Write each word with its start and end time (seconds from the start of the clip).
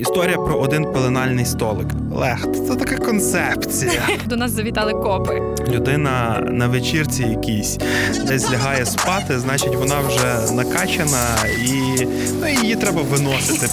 Історія 0.00 0.36
про 0.36 0.58
один 0.58 0.92
пеленальний 0.92 1.44
столик. 1.44 1.86
Лех, 2.12 2.46
це 2.68 2.76
така 2.76 2.96
концепція. 2.96 4.02
До 4.26 4.36
нас 4.36 4.50
завітали 4.50 4.92
копи. 4.92 5.42
Людина 5.68 6.40
на 6.40 6.68
вечірці 6.68 7.22
якійсь 7.22 7.78
десь 8.26 8.50
лягає 8.50 8.86
спати, 8.86 9.38
значить 9.38 9.74
вона 9.74 10.00
вже 10.00 10.52
накачана 10.52 11.36
і 11.64 12.04
ну, 12.40 12.48
її 12.48 12.76
треба 12.76 13.02
виносити. 13.02 13.66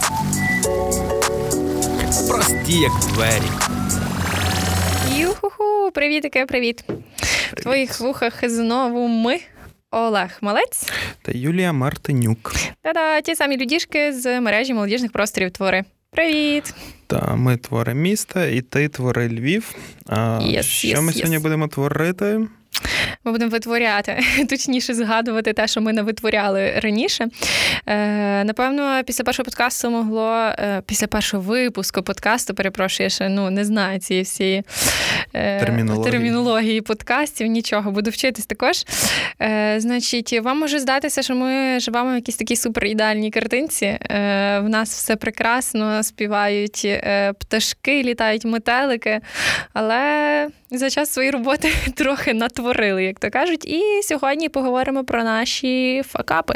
Прості, 2.29 2.79
як 2.79 2.92
двері. 3.13 3.49
Юху, 5.17 5.92
привітики, 5.94 6.46
привіт. 6.46 6.83
В 7.53 7.62
твоїх 7.62 7.99
вухах 7.99 8.49
знову 8.49 9.08
ми. 9.08 9.40
Олег 9.92 10.37
Малець 10.42 10.90
та 11.21 11.31
Юлія 11.31 11.74
Мартинюк. 11.74 12.53
Та-да, 12.81 13.21
ті 13.21 13.35
самі 13.35 13.58
людішки 13.58 14.13
з 14.13 14.42
мережі 14.42 14.74
молодіжних 14.74 15.12
просторів 15.12 15.51
твори. 15.51 15.83
Привіт! 16.13 16.73
Та 17.07 17.35
ми 17.35 17.57
твори 17.57 17.93
міста, 17.93 18.45
і 18.45 18.62
ти 18.62 18.90
твори 18.90 19.27
Львів. 19.30 19.76
А 20.08 20.16
yes, 20.44 20.63
Що 20.63 20.88
yes, 20.88 21.02
ми 21.02 21.12
yes. 21.12 21.16
сьогодні 21.16 21.40
будемо 21.40 21.67
творити? 21.67 22.48
Ми 23.23 23.31
будемо 23.31 23.52
витворяти, 23.52 24.20
точніше 24.49 24.94
згадувати 24.94 25.54
те, 25.54 25.68
що 25.68 25.81
ми 25.81 25.94
не 25.94 26.02
витворяли 26.02 26.71
раніше. 26.80 27.27
Е, 27.88 28.44
Напевно, 28.44 29.02
після 29.05 29.23
першого 29.23 29.45
подкасту 29.45 29.90
могло, 29.90 30.31
е, 30.34 30.81
після 30.85 31.07
першого 31.07 31.44
випуску 31.44 32.04
подкасту, 32.04 32.54
перепрошую, 32.54 33.05
я 33.05 33.09
ще 33.09 33.30
ну, 33.30 33.49
не 33.49 33.66
знаю 33.66 33.99
цієї 33.99 34.23
всієї 34.23 34.63
термінології. 35.32 36.12
термінології 36.12 36.82
подкастів, 36.82 37.48
нічого, 37.48 37.91
буду 37.91 38.09
вчитись 38.09 38.45
також. 38.45 38.86
Е, 39.41 39.76
Значить, 39.80 40.40
вам 40.44 40.59
може 40.59 40.80
здатися, 40.80 41.22
що 41.22 41.36
ми 41.36 41.80
живемо 41.80 42.12
в 42.12 42.16
якійсь 42.16 42.36
такій 42.38 42.55
супер 42.55 42.86
ідеальній 42.86 43.32
картинці. 43.32 43.86
Е, 43.86 43.99
В 44.59 44.70
нас 44.70 44.90
все 44.90 45.16
прекрасно, 45.16 46.04
співають 46.04 46.82
е, 46.86 47.34
пташки, 47.34 48.04
літають 48.04 48.46
метелики, 48.46 49.20
але 49.73 50.48
за 50.71 50.90
час 50.90 51.13
своєї 51.13 51.32
роботи 51.32 51.71
трохи 51.96 52.34
натворили, 52.34 53.04
як 53.04 53.20
то 53.20 53.29
кажуть. 53.29 53.66
І 53.66 53.82
сьогодні 54.04 54.49
поговоримо 54.49 55.04
про 55.04 55.24
наші 55.24 56.04
факапи. 56.07 56.55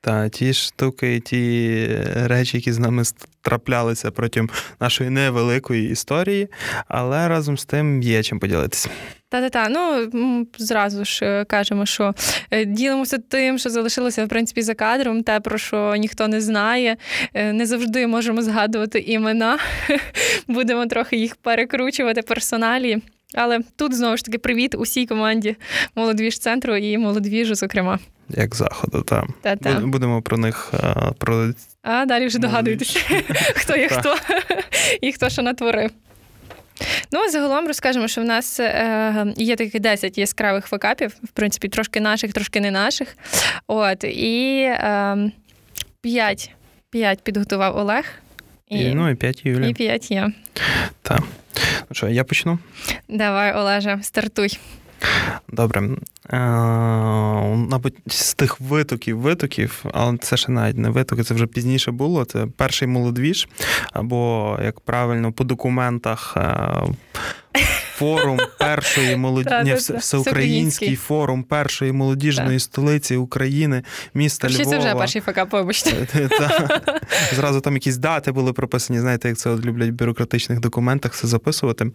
Та 0.00 0.28
ті 0.28 0.52
штуки, 0.54 1.20
ті 1.20 1.88
речі, 2.14 2.56
які 2.56 2.72
з 2.72 2.78
нами 2.78 3.02
траплялися 3.42 4.10
протягом 4.10 4.50
нашої 4.80 5.10
невеликої 5.10 5.90
історії, 5.90 6.48
але 6.88 7.28
разом 7.28 7.58
з 7.58 7.64
тим 7.64 8.02
є 8.02 8.22
чим 8.22 8.38
поділитися. 8.38 8.90
Та-та-та, 9.28 9.68
ну 9.68 10.46
зразу 10.58 11.04
ж 11.04 11.44
кажемо, 11.48 11.86
що 11.86 12.14
е, 12.50 12.64
ділимося 12.64 13.18
тим, 13.18 13.58
що 13.58 13.70
залишилося 13.70 14.24
в 14.24 14.28
принципі 14.28 14.62
за 14.62 14.74
кадром, 14.74 15.22
те, 15.22 15.40
про 15.40 15.58
що 15.58 15.96
ніхто 15.96 16.28
не 16.28 16.40
знає. 16.40 16.96
Е, 17.34 17.52
не 17.52 17.66
завжди 17.66 18.06
можемо 18.06 18.42
згадувати 18.42 18.98
імена, 18.98 19.58
будемо 20.48 20.86
трохи 20.86 21.16
їх 21.16 21.36
перекручувати 21.36 22.22
персоналі. 22.22 22.98
Але 23.34 23.60
тут 23.76 23.94
знову 23.94 24.16
ж 24.16 24.24
таки 24.24 24.38
привіт 24.38 24.74
усій 24.74 25.06
команді 25.06 25.56
молодвіж 25.94 26.38
центру 26.38 26.76
і 26.76 26.98
молодвіжу, 26.98 27.54
зокрема. 27.54 27.98
Як 28.28 28.54
заходу, 28.54 29.02
так. 29.02 29.24
Та-та. 29.42 29.80
Будемо 29.80 30.22
про 30.22 30.38
них 30.38 30.72
про. 31.18 31.52
А 31.82 32.06
далі 32.06 32.26
вже 32.26 32.38
догадуєтеся, 32.38 33.00
хто 33.54 33.76
є 33.76 33.88
хто 33.88 34.16
і 35.00 35.12
хто 35.12 35.28
що 35.28 35.42
натворив. 35.42 35.90
Ну, 37.12 37.30
загалом 37.30 37.66
розкажемо, 37.66 38.08
що 38.08 38.20
в 38.20 38.24
нас 38.24 38.60
е, 38.60 39.34
є 39.36 39.56
таких 39.56 39.80
10 39.80 40.18
яскравих 40.18 40.66
факапів, 40.66 41.16
в 41.22 41.28
принципі, 41.28 41.68
трошки 41.68 42.00
наших, 42.00 42.32
трошки 42.32 42.60
не 42.60 42.70
наших. 42.70 43.16
От, 43.66 44.04
і 44.04 44.60
е, 44.70 45.30
5, 46.00 46.50
5 46.90 47.20
підготував 47.20 47.76
Олег. 47.76 48.04
І, 48.68 48.78
і, 48.78 48.94
ну, 48.94 49.10
і 49.10 49.14
5 49.14 49.46
Юлія. 49.46 49.68
І 49.68 49.74
5 49.74 50.10
я. 50.10 50.32
Так. 51.02 51.22
Що, 51.94 52.08
я 52.08 52.24
почну? 52.24 52.58
Давай, 53.08 53.54
Олеже, 53.54 53.98
стартуй. 54.02 54.58
Добре. 55.48 55.80
Е, 56.30 56.38
мабуть, 57.56 57.94
з 58.06 58.34
тих 58.34 58.60
витоків, 58.60 59.18
витоків, 59.18 59.84
але 59.92 60.16
це 60.16 60.36
ще 60.36 60.52
навіть 60.52 60.78
не 60.78 60.90
витоки, 60.90 61.22
це 61.22 61.34
вже 61.34 61.46
пізніше 61.46 61.90
було. 61.90 62.24
Це 62.24 62.46
перший 62.56 62.88
молодвіж, 62.88 63.48
або, 63.92 64.58
як 64.62 64.80
правильно, 64.80 65.32
по 65.32 65.44
документах. 65.44 66.34
Е, 66.36 66.82
форум 67.96 68.38
першої 68.58 69.16
молоді... 69.16 69.74
всеукраїнський 69.74 70.96
форум 70.96 71.42
першої 71.42 71.92
молодіжної 71.92 72.58
столиці 72.58 73.16
України, 73.16 73.82
міста 74.14 74.48
Львова. 74.48 74.64
Це 74.64 74.78
вже 74.78 74.94
перший 74.94 75.20
факап, 75.20 75.52
вибачте. 75.52 76.06
Зразу 77.32 77.60
там 77.60 77.74
якісь 77.74 77.96
дати 77.96 78.32
були 78.32 78.52
прописані. 78.52 79.00
Знаєте, 79.00 79.28
як 79.28 79.38
це 79.38 79.50
от 79.50 79.64
люблять 79.64 79.90
в 79.90 79.92
бюрократичних 79.92 80.60
документах 80.60 81.12
все 81.12 81.26
записувати. 81.26 81.90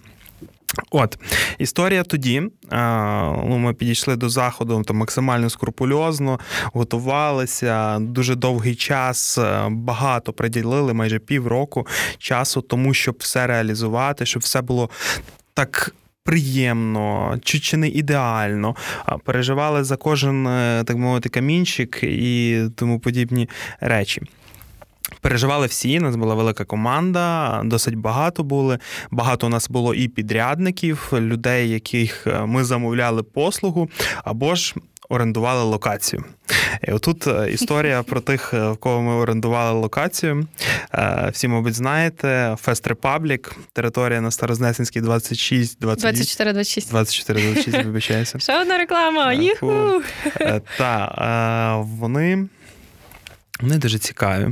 От 0.92 1.18
історія 1.58 2.04
тоді. 2.04 2.42
Ну, 2.72 3.58
Ми 3.58 3.74
підійшли 3.74 4.16
до 4.16 4.30
заходу 4.30 4.84
там 4.84 4.98
максимально 4.98 5.50
скрупульозно, 5.50 6.40
готувалися 6.74 8.00
дуже 8.00 8.36
довгий 8.36 8.76
час, 8.76 9.40
багато 9.70 10.34
приділили, 10.34 10.94
майже 10.94 11.20
півроку 11.20 11.88
часу, 12.18 12.62
тому 12.62 12.94
щоб 12.94 13.16
все 13.20 13.48
реалізувати, 13.48 14.26
щоб 14.26 14.42
все 14.42 14.62
було 14.62 14.90
так. 15.60 15.96
Приємно, 16.24 17.38
чи 17.44 17.60
чи 17.60 17.78
не 17.78 17.88
ідеально, 17.88 18.76
переживали 19.24 19.84
за 19.84 19.96
кожен, 19.98 20.44
так 20.86 20.98
мовити, 20.98 21.30
камінчик 21.30 22.00
і 22.04 22.62
тому 22.76 23.00
подібні 23.00 23.50
речі. 23.80 24.22
Переживали 25.22 25.68
всі, 25.68 26.00
у 26.00 26.02
нас 26.02 26.16
була 26.16 26.36
велика 26.36 26.66
команда, 26.66 27.62
досить 27.66 27.96
багато 27.96 28.44
були. 28.44 28.80
Багато 29.12 29.48
у 29.48 29.50
нас 29.50 29.70
було 29.70 29.94
і 29.94 30.08
підрядників, 30.08 31.10
людей, 31.14 31.70
яких 31.70 32.28
ми 32.46 32.64
замовляли 32.64 33.24
послугу, 33.24 33.90
або 34.24 34.56
ж 34.56 34.76
орендували 35.10 35.64
локацію. 35.64 36.24
І 36.88 36.92
отут 36.92 37.28
історія 37.50 38.04
про 38.10 38.22
тих, 38.22 38.54
в 38.54 38.76
кого 38.76 39.02
ми 39.02 39.14
орендували 39.14 39.80
локацію. 39.80 40.48
Всі, 41.32 41.48
мабуть, 41.48 41.74
знаєте, 41.74 42.56
Fest 42.62 42.88
Republic, 42.88 43.56
територія 43.74 44.22
на 44.22 44.32
Старознесенській 44.32 45.02
26, 45.02 45.80
24, 45.82 46.54
26. 46.54 46.90
24, 46.90 47.42
26, 47.42 47.86
вибачаюся. 47.86 48.40
Ще 48.40 48.62
одна 48.62 48.78
реклама. 48.78 49.34
Юху! 49.34 50.02
Так, 50.78 51.82
вони. 51.86 52.48
Вони 53.62 53.78
дуже 53.78 54.00
цікаві, 54.00 54.48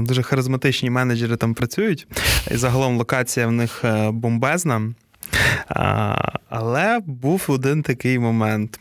дуже 0.00 0.22
харизматичні 0.22 0.90
менеджери 0.90 1.36
там 1.36 1.54
працюють. 1.54 2.06
І 2.50 2.56
загалом 2.56 2.98
локація 2.98 3.46
в 3.46 3.52
них 3.52 3.84
бомбезна. 4.10 4.94
Але 6.48 7.00
був 7.06 7.44
один 7.48 7.82
такий 7.82 8.18
момент. 8.18 8.80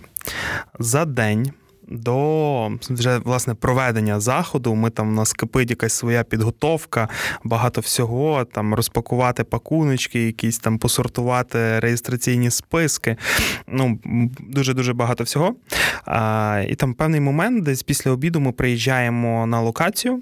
За 0.80 1.06
день 1.06 1.52
до 1.88 2.72
вже 2.90 3.18
власне 3.18 3.54
проведення 3.54 4.20
заходу. 4.20 4.76
Ми 4.76 4.90
там 4.90 5.10
у 5.10 5.12
нас 5.12 5.34
кипить 5.34 5.70
якась 5.70 5.94
своя 5.94 6.24
підготовка, 6.24 7.10
багато 7.44 7.82
всього. 7.82 8.46
Там 8.46 8.74
розпакувати 8.74 9.44
пакуночки, 9.44 10.26
якісь 10.26 10.60
там 10.60 10.78
посортувати 10.78 11.80
реєстраційні 11.80 12.52
списки. 12.52 13.18
Ну 13.68 14.00
дуже 14.40 14.74
дуже 14.74 14.94
багато 14.94 15.24
всього. 15.24 15.56
А, 16.06 16.64
І 16.70 16.76
там 16.76 16.94
певний 16.94 17.20
момент, 17.20 17.64
десь 17.64 17.84
після 17.84 18.12
обіду 18.12 18.40
ми 18.40 18.52
приїжджаємо 18.52 19.46
на 19.46 19.62
локацію. 19.62 20.22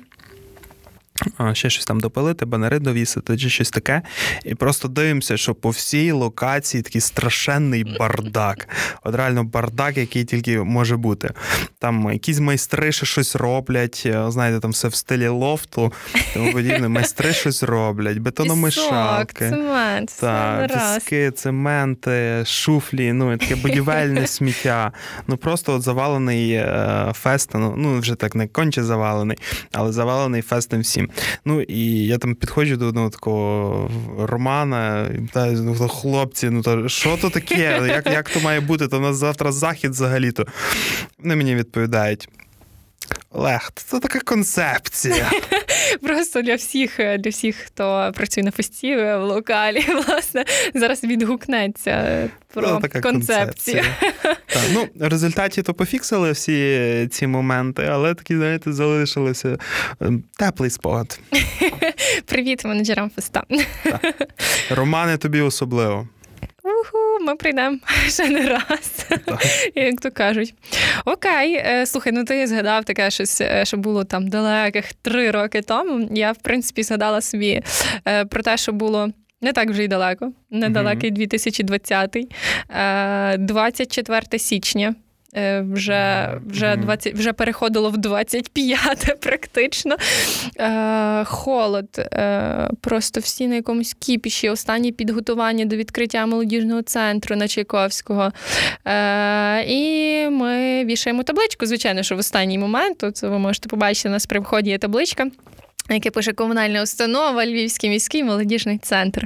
Ще 1.54 1.70
щось 1.70 1.86
там 1.86 2.00
допилити, 2.00 2.46
банери 2.46 2.80
довісити 2.80 3.38
чи 3.38 3.50
щось 3.50 3.70
таке. 3.70 4.02
І 4.44 4.56
просто 4.56 4.88
дивимося, 4.88 5.38
що 5.38 5.56
по 5.56 5.70
всій 5.70 6.12
локації 6.12 6.84
такий 6.84 7.02
страшенний 7.02 7.98
бардак. 8.00 8.68
От 9.04 9.16
реально 9.16 9.44
бардак, 9.44 9.98
який 9.98 10.26
тільки 10.26 10.60
може 10.60 10.98
бути. 10.98 11.34
Там 11.80 12.10
якісь 12.14 12.40
майстри 12.40 12.92
ще 12.92 13.06
щось 13.06 13.36
роблять, 13.36 14.08
знаєте, 14.28 14.60
там 14.60 14.72
все 14.72 14.88
в 14.88 14.96
стилі 14.96 15.28
лофту, 15.28 15.94
тому 16.34 16.54
подібне. 16.54 16.88
Майстри 16.88 17.34
щось 17.34 17.64
роблять, 17.64 18.18
бетономішалки, 18.18 19.50
цемент, 19.50 20.18
та, 20.20 20.68
піски, 20.68 21.32
цементи, 21.32 22.44
шуфлі, 22.46 23.14
ну 23.14 23.38
таке 23.38 23.56
будівельне 23.56 24.28
сміття. 24.28 24.92
Ну 25.28 25.38
просто 25.38 25.74
от 25.74 25.82
завалений 25.82 26.64
фест, 27.14 27.50
ну, 27.54 27.74
ну 27.78 28.00
вже 28.00 28.16
так 28.16 28.36
не 28.36 28.48
конче 28.48 28.84
завалений, 28.84 29.38
але 29.72 29.92
завалений 29.92 30.42
фестом 30.42 30.80
всім. 30.80 31.05
Ну 31.46 31.62
і 31.62 32.06
я 32.06 32.18
там 32.18 32.36
підходжу 32.36 32.76
до 32.76 32.86
одного 32.86 33.10
такого 33.10 33.92
Романа, 34.20 35.10
та 35.34 35.52
ну, 35.52 35.76
хлопці, 35.76 36.50
ну 36.50 36.62
то 36.62 36.90
що 36.90 37.18
то 37.22 37.30
таке? 37.30 37.82
Як 37.88 38.06
як 38.06 38.30
то 38.30 38.40
має 38.40 38.60
бути? 38.60 38.88
То 38.88 38.98
у 38.98 39.02
нас 39.02 39.18
завтра 39.18 39.52
захід 39.52 39.92
взагалі-то. 39.92 40.46
Вони 41.20 41.36
мені 41.36 41.56
відповідають. 41.56 42.30
Олег, 43.30 43.72
це 43.76 44.00
така 44.00 44.20
концепція. 44.20 45.32
Просто 46.02 46.42
для 46.42 46.56
всіх, 46.56 46.98
для 46.98 47.30
всіх, 47.30 47.56
хто 47.56 48.12
працює 48.16 48.44
на 48.44 48.52
фестиві, 48.52 49.04
в 49.04 49.20
локалі, 49.20 49.86
власне, 50.08 50.46
зараз 50.74 51.04
відгукнеться 51.04 52.30
про 52.54 52.68
Ну, 52.68 52.80
така 52.80 53.02
концепцію. 53.02 53.84
Так, 54.48 54.64
ну, 54.74 54.88
в 54.96 55.10
результаті 55.10 55.62
то 55.62 55.74
пофіксили 55.74 56.32
всі 56.32 57.08
ці 57.12 57.28
моменти, 57.28 57.88
але 57.92 58.14
такі, 58.14 58.36
знаєте, 58.36 58.74
залишилося 58.74 59.58
ем, 60.02 60.24
теплий 60.38 60.70
спогад. 60.70 61.20
Привіт, 62.26 62.66
менеджерам 62.66 63.12
феста. 63.16 63.44
Романе 64.70 65.18
тобі 65.18 65.42
особливо. 65.42 66.08
Уху, 66.66 67.26
ми 67.26 67.36
прийдемо 67.36 67.78
ще 68.08 68.30
не 68.30 68.48
раз, 68.50 69.06
як 69.76 70.02
то 70.02 70.12
кажуть. 70.12 70.54
Окей, 71.06 71.54
е, 71.56 71.86
слухай, 71.86 72.14
ну 72.14 72.24
ти 72.24 72.48
згадав 72.48 72.86
таке 72.86 73.12
щось, 73.12 73.42
е, 73.42 73.66
що 73.66 73.78
було 73.78 74.04
там 74.04 74.28
далеких 74.28 74.94
три 74.94 75.32
роки 75.32 75.62
тому. 75.62 76.10
Я, 76.12 76.32
в 76.32 76.38
принципі, 76.38 76.84
згадала 76.84 77.22
собі 77.22 77.62
е, 78.08 78.26
про 78.26 78.44
те, 78.44 78.58
що 78.58 78.72
було. 78.72 79.10
Не 79.42 79.54
так 79.54 79.70
вже 79.70 79.84
й 79.84 79.88
далеко, 79.88 80.32
недалекий 80.50 81.12
2020-й, 81.12 82.28
24 83.38 84.40
січня. 84.40 84.96
Вже 85.72 86.30
вже, 86.46 86.76
20, 86.76 87.14
вже 87.14 87.34
переходило 87.34 87.90
в 87.90 87.98
25 87.98 89.20
практично. 89.22 89.96
Е, 90.60 91.24
Холод. 91.26 91.90
Е, 91.98 92.70
Просто 92.82 93.20
всі 93.20 93.48
на 93.48 93.56
якомусь 93.56 93.96
кіпіші. 94.00 94.50
Останні 94.50 94.92
підготування 94.92 95.66
до 95.66 95.76
відкриття 95.76 96.26
молодіжного 96.26 96.82
центру 96.82 97.36
на 97.36 97.48
Чайковського. 97.48 98.32
Е, 98.86 99.64
І 99.68 100.30
ми 100.30 100.86
вішаємо 100.86 101.24
табличку. 101.24 101.66
Звичайно, 101.66 102.04
що 102.04 102.16
в 102.16 102.20
останній 102.20 102.58
момент. 102.58 102.98
Тут 102.98 103.22
ви 103.22 103.40
можете 103.40 103.70
побачити, 103.70 104.10
у 104.10 104.12
нас 104.12 104.26
при 104.26 104.40
вході 104.40 104.70
є 104.70 104.78
табличка 104.78 105.28
яке 105.90 106.12
пише 106.12 106.34
комунальна 106.34 106.84
установа, 106.84 107.46
Львівський 107.46 107.90
міський 107.90 108.24
молодіжний 108.24 108.78
центр. 108.78 109.26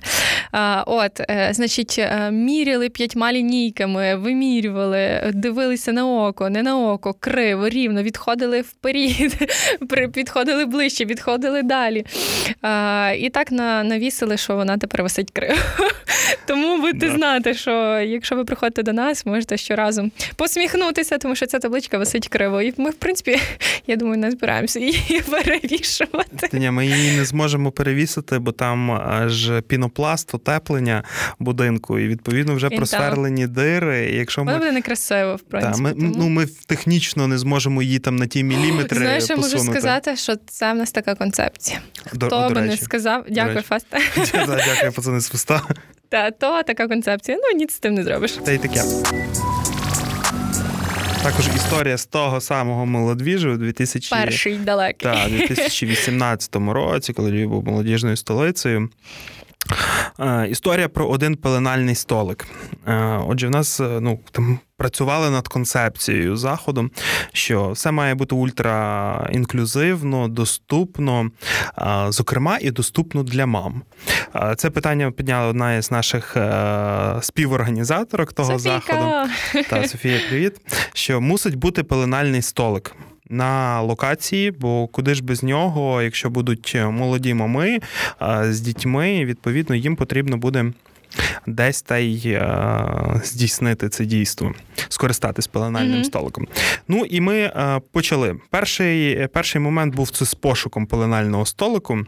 От, 0.85 1.19
е, 1.19 1.49
значить, 1.51 1.95
е, 1.99 2.31
міряли 2.31 2.89
п'ятьма 2.89 3.33
лінійками, 3.33 4.15
вимірювали, 4.15 5.31
дивилися 5.33 5.91
на 5.91 6.07
око, 6.07 6.49
не 6.49 6.63
на 6.63 6.79
око, 6.79 7.15
криво, 7.19 7.69
рівно, 7.69 8.03
відходили 8.03 8.61
вперед, 8.61 9.49
підходили 10.13 10.65
ближче, 10.65 11.05
відходили 11.05 11.63
далі. 11.63 12.05
І 13.17 13.29
так 13.29 13.51
навісили, 13.51 14.37
що 14.37 14.55
вона 14.55 14.77
тепер 14.77 15.03
висить 15.03 15.31
криво. 15.31 15.55
Тому 16.45 16.77
будете 16.77 17.11
знати, 17.11 17.53
що 17.53 17.99
якщо 17.99 18.35
ви 18.35 18.45
приходите 18.45 18.83
до 18.83 18.93
нас, 18.93 19.25
можете 19.25 19.57
щоразу 19.57 20.11
посміхнутися, 20.35 21.17
тому 21.17 21.35
що 21.35 21.45
ця 21.45 21.59
табличка 21.59 21.97
висить 21.97 22.27
криво. 22.27 22.61
І 22.61 22.73
ми, 22.77 22.89
в 22.89 22.93
принципі, 22.93 23.39
я 23.87 23.95
думаю, 23.95 24.17
не 24.17 24.31
збираємося 24.31 24.79
її 24.79 25.21
перевішувати. 25.29 26.48
Ні, 26.53 26.71
Ми 26.71 26.87
її 26.87 27.17
не 27.17 27.25
зможемо 27.25 27.71
перевісити, 27.71 28.39
бо 28.39 28.51
там 28.51 28.91
аж 28.91 29.51
пінопласт, 29.67 30.33
утеплення 30.33 31.03
будинку, 31.39 31.99
і 31.99 32.07
відповідно 32.07 32.55
вже 32.55 32.69
просверлені 32.69 33.47
дири. 33.47 33.99
Якщо 33.99 34.43
ми... 34.43 34.53
Буде 34.53 34.71
некрасиво, 34.71 35.35
в 35.35 35.41
принципі. 35.41 35.75
Та, 35.77 35.81
ми, 35.83 35.93
тому... 35.93 36.13
ну, 36.17 36.29
ми 36.29 36.45
технічно 36.65 37.27
не 37.27 37.37
зможемо 37.37 37.81
її 37.81 37.99
там 37.99 38.15
на 38.15 38.27
ті 38.27 38.43
міліметри. 38.43 38.97
Знаєш, 38.97 39.29
я 39.29 39.35
можу 39.35 39.59
сказати, 39.59 40.15
що 40.15 40.35
це 40.45 40.73
в 40.73 40.75
нас 40.75 40.91
така 40.91 41.15
концепція. 41.15 41.79
До, 42.13 42.25
Хто 42.25 42.39
до 42.47 42.53
би 42.53 42.61
речі. 42.61 42.69
не 42.69 42.77
сказав, 42.77 43.25
дякую, 43.29 43.61
Фасте. 43.61 43.97
Дякую, 44.67 44.91
пацани 44.95 45.19
з 45.19 45.27
фуста. 45.29 45.61
Та 46.09 46.31
то 46.31 46.63
така 46.63 46.87
концепція. 46.87 47.37
Ну 47.37 47.57
ніц 47.57 47.73
з 47.73 47.79
тим 47.79 47.93
не 47.93 48.03
зробиш. 48.03 48.31
Та 48.31 48.51
й 48.51 48.57
таке. 48.57 48.81
Також 51.23 51.47
історія 51.55 51.97
з 51.97 52.05
того 52.05 52.41
самого 52.41 52.85
молодвіжу 52.85 53.51
у 53.51 53.57
2000... 53.57 54.15
Перший 54.15 54.57
далекий. 54.57 55.11
Так, 55.11 55.29
2018 55.29 56.55
році, 56.55 57.13
коли 57.13 57.31
Львів 57.31 57.49
був 57.49 57.65
молодіжною 57.65 58.17
столицею. 58.17 58.89
Е, 60.19 60.47
історія 60.47 60.89
про 60.89 61.07
один 61.07 61.35
пеленальний 61.35 61.95
столик. 61.95 62.47
Е, 62.87 63.19
отже, 63.27 63.47
в 63.47 63.51
нас 63.51 63.79
е, 63.79 63.99
ну, 64.01 64.19
там 64.31 64.59
працювали 64.77 65.29
над 65.29 65.47
концепцією 65.47 66.37
заходу, 66.37 66.89
що 67.33 67.71
все 67.71 67.91
має 67.91 68.15
бути 68.15 68.35
ультраінклюзивно, 68.35 70.27
доступно, 70.27 71.31
зокрема, 72.07 72.57
і 72.61 72.71
доступно 72.71 73.23
для 73.23 73.45
мам. 73.45 73.81
Це 74.57 74.69
питання 74.69 75.11
підняла 75.11 75.47
одна 75.47 75.75
із 75.75 75.91
наших 75.91 76.37
співорганізаторок 77.21 78.33
того 78.33 78.59
Софійка. 78.59 78.81
заходу. 78.87 79.29
Та 79.69 79.87
Софія, 79.87 80.19
привіт. 80.29 80.55
Що 80.93 81.21
мусить 81.21 81.55
бути 81.55 81.83
пеленальний 81.83 82.41
столик 82.41 82.95
на 83.29 83.81
локації, 83.81 84.51
бо 84.51 84.87
куди 84.87 85.15
ж 85.15 85.23
без 85.23 85.43
нього, 85.43 86.01
якщо 86.01 86.29
будуть 86.29 86.77
молоді 86.89 87.33
мами 87.33 87.79
з 88.41 88.59
дітьми, 88.59 89.25
відповідно 89.25 89.75
їм 89.75 89.95
потрібно 89.95 90.37
буде. 90.37 90.71
Десь 91.47 91.81
та 91.81 91.97
й 91.97 92.33
а, 92.33 93.21
здійснити 93.23 93.89
це 93.89 94.05
дійство, 94.05 94.53
скористатись 94.89 95.47
пеленальним 95.47 95.99
mm-hmm. 95.99 96.03
столиком. 96.03 96.47
Ну 96.87 97.05
і 97.05 97.21
ми 97.21 97.51
а, 97.55 97.79
почали. 97.91 98.35
Перший 98.49 99.27
перший 99.27 99.61
момент 99.61 99.95
був 99.95 100.09
це 100.09 100.25
з 100.25 100.33
пошуком 100.33 100.85
пеленального 100.85 101.45
столику. 101.45 102.05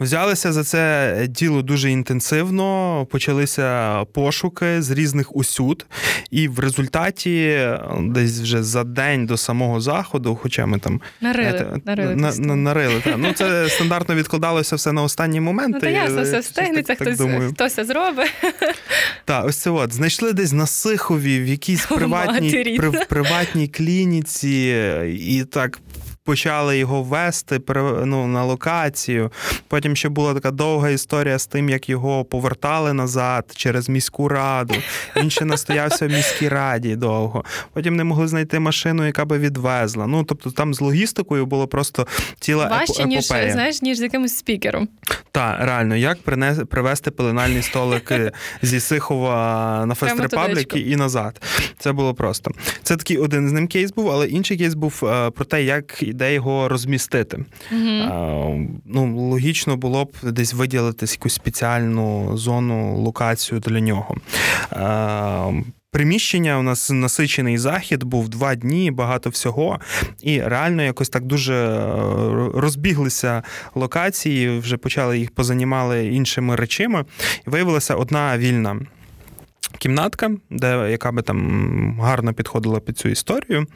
Взялися 0.00 0.52
за 0.52 0.64
це 0.64 1.26
діло 1.30 1.62
дуже 1.62 1.90
інтенсивно, 1.90 3.06
почалися 3.10 3.98
пошуки 4.04 4.82
з 4.82 4.90
різних 4.90 5.36
усюд, 5.36 5.86
і 6.30 6.48
в 6.48 6.58
результаті 6.58 7.68
десь 8.00 8.40
вже 8.40 8.62
за 8.62 8.84
день 8.84 9.26
до 9.26 9.36
самого 9.36 9.80
заходу, 9.80 10.38
хоча 10.42 10.66
ми 10.66 10.78
там 10.78 11.00
нарили, 11.20 11.80
на, 12.16 12.34
на, 12.34 12.56
нарили 12.56 13.00
та. 13.04 13.16
Ну 13.16 13.32
це 13.32 13.68
стандартно 13.70 14.14
відкладалося 14.14 14.76
все 14.76 14.92
на 14.92 15.02
останні 15.02 15.40
моменти. 15.40 15.72
Ну, 15.74 15.80
та 15.80 15.88
ясно, 15.88 16.22
все 16.22 16.40
встигнеться, 16.40 16.94
хтось 16.94 17.20
хтось 17.52 17.86
зробить. 17.86 18.32
Так, 19.24 19.46
ось 19.46 19.56
це 19.56 19.70
от 19.70 19.92
знайшли 19.92 20.32
десь 20.32 20.52
на 20.52 20.66
Сихові 20.66 21.40
в 21.40 21.46
якійсь 21.46 21.86
приватній 21.96 22.76
при, 22.78 22.90
приватній 22.90 23.68
клініці, 23.68 24.76
і 25.18 25.44
так 25.44 25.78
почали 26.24 26.78
його 26.78 27.02
вести 27.02 27.60
ну, 28.04 28.26
на 28.26 28.44
локацію. 28.44 29.32
Потім 29.68 29.96
ще 29.96 30.08
була 30.08 30.34
така 30.34 30.50
довга 30.50 30.90
історія 30.90 31.38
з 31.38 31.46
тим, 31.46 31.68
як 31.68 31.88
його 31.88 32.24
повертали 32.24 32.92
назад 32.92 33.52
через 33.56 33.88
міську 33.88 34.28
раду. 34.28 34.74
Він 35.16 35.30
ще 35.30 35.44
настоявся 35.44 36.06
в 36.06 36.10
міській 36.10 36.48
раді 36.48 36.96
довго. 36.96 37.44
Потім 37.72 37.96
не 37.96 38.04
могли 38.04 38.28
знайти 38.28 38.58
машину, 38.58 39.06
яка 39.06 39.24
би 39.24 39.38
відвезла. 39.38 40.06
Ну 40.06 40.24
тобто 40.24 40.50
там 40.50 40.74
з 40.74 40.80
логістикою 40.80 41.46
було 41.46 41.66
просто 41.66 42.06
ціла 42.40 42.66
Важче, 42.66 42.92
епопея. 43.02 43.16
ніж 43.16 43.52
знаєш, 43.52 43.82
ніж 43.82 43.98
з 43.98 44.00
якимось 44.00 44.36
спікером. 44.36 44.88
Так, 45.32 45.56
реально, 45.60 45.96
як 45.96 46.22
принес, 46.22 46.58
привезти 46.70 47.10
пеленальний 47.10 47.62
столик 47.62 48.12
зі 48.62 48.80
Сихова 48.80 49.84
на 49.86 49.94
Fest 49.94 50.20
Republic 50.20 50.76
і 50.76 50.96
назад. 50.96 51.42
Це 51.78 51.92
було 51.92 52.14
просто. 52.14 52.50
Це 52.82 52.96
такий 52.96 53.18
один 53.18 53.48
з 53.48 53.52
ним 53.52 53.68
кейс 53.68 53.92
був, 53.92 54.10
але 54.10 54.26
інший 54.26 54.56
кейс 54.56 54.74
був 54.74 55.00
е, 55.04 55.30
про 55.30 55.44
те, 55.44 55.64
як 55.64 56.13
де 56.14 56.34
його 56.34 56.68
розмістити. 56.68 57.44
Mm-hmm. 57.72 58.66
Ну, 58.84 59.28
Логічно 59.30 59.76
було 59.76 60.04
б 60.04 60.16
десь 60.22 60.54
виділити 60.54 61.06
якусь 61.10 61.34
спеціальну 61.34 62.36
зону, 62.36 62.96
локацію 62.96 63.60
для 63.60 63.80
нього. 63.80 64.16
Приміщення 65.94 66.58
у 66.58 66.62
нас 66.62 66.90
насичений 66.90 67.58
захід, 67.58 68.04
був 68.04 68.28
два 68.28 68.54
дні, 68.54 68.90
багато 68.90 69.30
всього, 69.30 69.80
і 70.22 70.40
реально 70.40 70.82
якось 70.82 71.08
так 71.08 71.24
дуже 71.24 71.54
е, 71.54 71.90
розбіглися 72.54 73.42
локації, 73.74 74.58
вже 74.58 74.76
почали 74.76 75.18
їх 75.18 75.30
позанімали 75.30 76.06
іншими 76.06 76.56
речами. 76.56 77.04
І 77.46 77.50
виявилася 77.50 77.94
одна 77.94 78.38
вільна 78.38 78.80
кімнатка, 79.78 80.30
де 80.50 80.90
яка 80.90 81.12
би 81.12 81.22
там 81.22 82.00
гарно 82.00 82.34
підходила 82.34 82.80
під 82.80 82.98
цю 82.98 83.08
історію. 83.08 83.66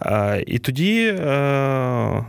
Е, 0.00 0.44
і 0.46 0.58
тоді 0.58 1.16
е, 1.18 2.24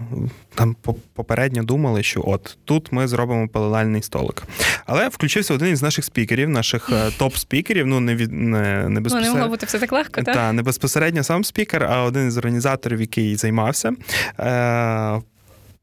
там 0.56 0.76
попередньо 1.14 1.64
думали, 1.64 2.04
що 2.04 2.24
от 2.26 2.58
тут 2.66 2.92
ми 2.92 3.08
зробимо 3.08 3.48
паливальний 3.48 4.02
столик. 4.02 4.44
Але 4.86 5.08
включився 5.08 5.54
один 5.54 5.74
із 5.74 5.82
наших 5.82 6.06
спікерів, 6.06 6.50
наших 6.50 6.90
е, 6.90 6.94
топ-спікерів. 7.20 7.86
Ну 7.86 8.00
не 8.00 8.16
від 8.16 8.32
не, 8.32 8.90
не 8.90 9.02
безпосередньо. 9.02 9.30
Ну, 9.30 9.36
не 9.36 9.42
могло 9.42 9.50
бути 9.50 9.66
все 9.66 9.80
так 9.80 9.92
легко, 9.92 10.22
так? 10.22 10.36
Та, 10.36 10.54
не 10.54 10.62
безпосередньо 10.62 11.24
сам 11.24 11.44
спікер, 11.44 11.84
а 11.84 12.04
один 12.04 12.28
із 12.28 12.38
організаторів, 12.38 13.02
який 13.02 13.36
займався 13.36 13.92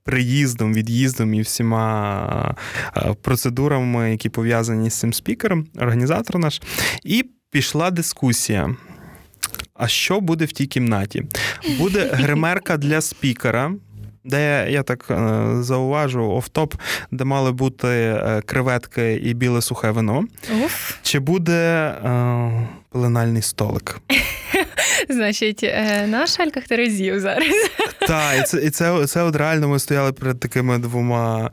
приїздом, 0.04 0.74
від'їздом 0.74 1.34
і 1.34 1.40
всіма 1.40 2.54
е, 2.96 3.14
процедурами, 3.22 4.10
які 4.10 4.28
пов'язані 4.28 4.90
з 4.90 4.94
цим 4.94 5.12
спікером, 5.12 5.66
організатор 5.78 6.38
наш. 6.38 6.62
І 7.04 7.24
пішла 7.50 7.90
дискусія. 7.90 8.76
А 9.74 9.88
що 9.88 10.20
буде 10.20 10.44
в 10.44 10.52
тій 10.52 10.66
кімнаті? 10.66 11.24
Буде 11.78 12.10
гримерка 12.12 12.76
для 12.76 13.00
спікера. 13.00 13.72
Де 14.24 14.66
я 14.70 14.82
так 14.82 15.06
е, 15.10 15.46
зауважу 15.62 16.30
офтоп, 16.30 16.74
де 17.10 17.24
мали 17.24 17.52
бути 17.52 17.88
е, 17.88 18.42
креветки 18.46 19.14
і 19.14 19.34
біле 19.34 19.62
сухе 19.62 19.90
вино. 19.90 20.24
Уф. 20.64 20.94
Чи 21.02 21.18
буде 21.18 21.86
е, 22.04 22.68
пеленальний 22.92 23.42
столик? 23.42 24.00
Значить, 25.08 25.60
е, 25.62 26.06
на 26.06 26.26
шальках 26.26 26.64
терезів 26.64 27.20
зараз. 27.20 27.48
Так, 28.06 28.40
і 28.40 28.42
це 28.42 28.62
і 28.62 28.70
це, 28.70 29.06
це 29.06 29.22
от 29.22 29.36
реально 29.36 29.68
ми 29.68 29.78
стояли 29.78 30.12
перед 30.12 30.40
такими 30.40 30.78
двома. 30.78 31.50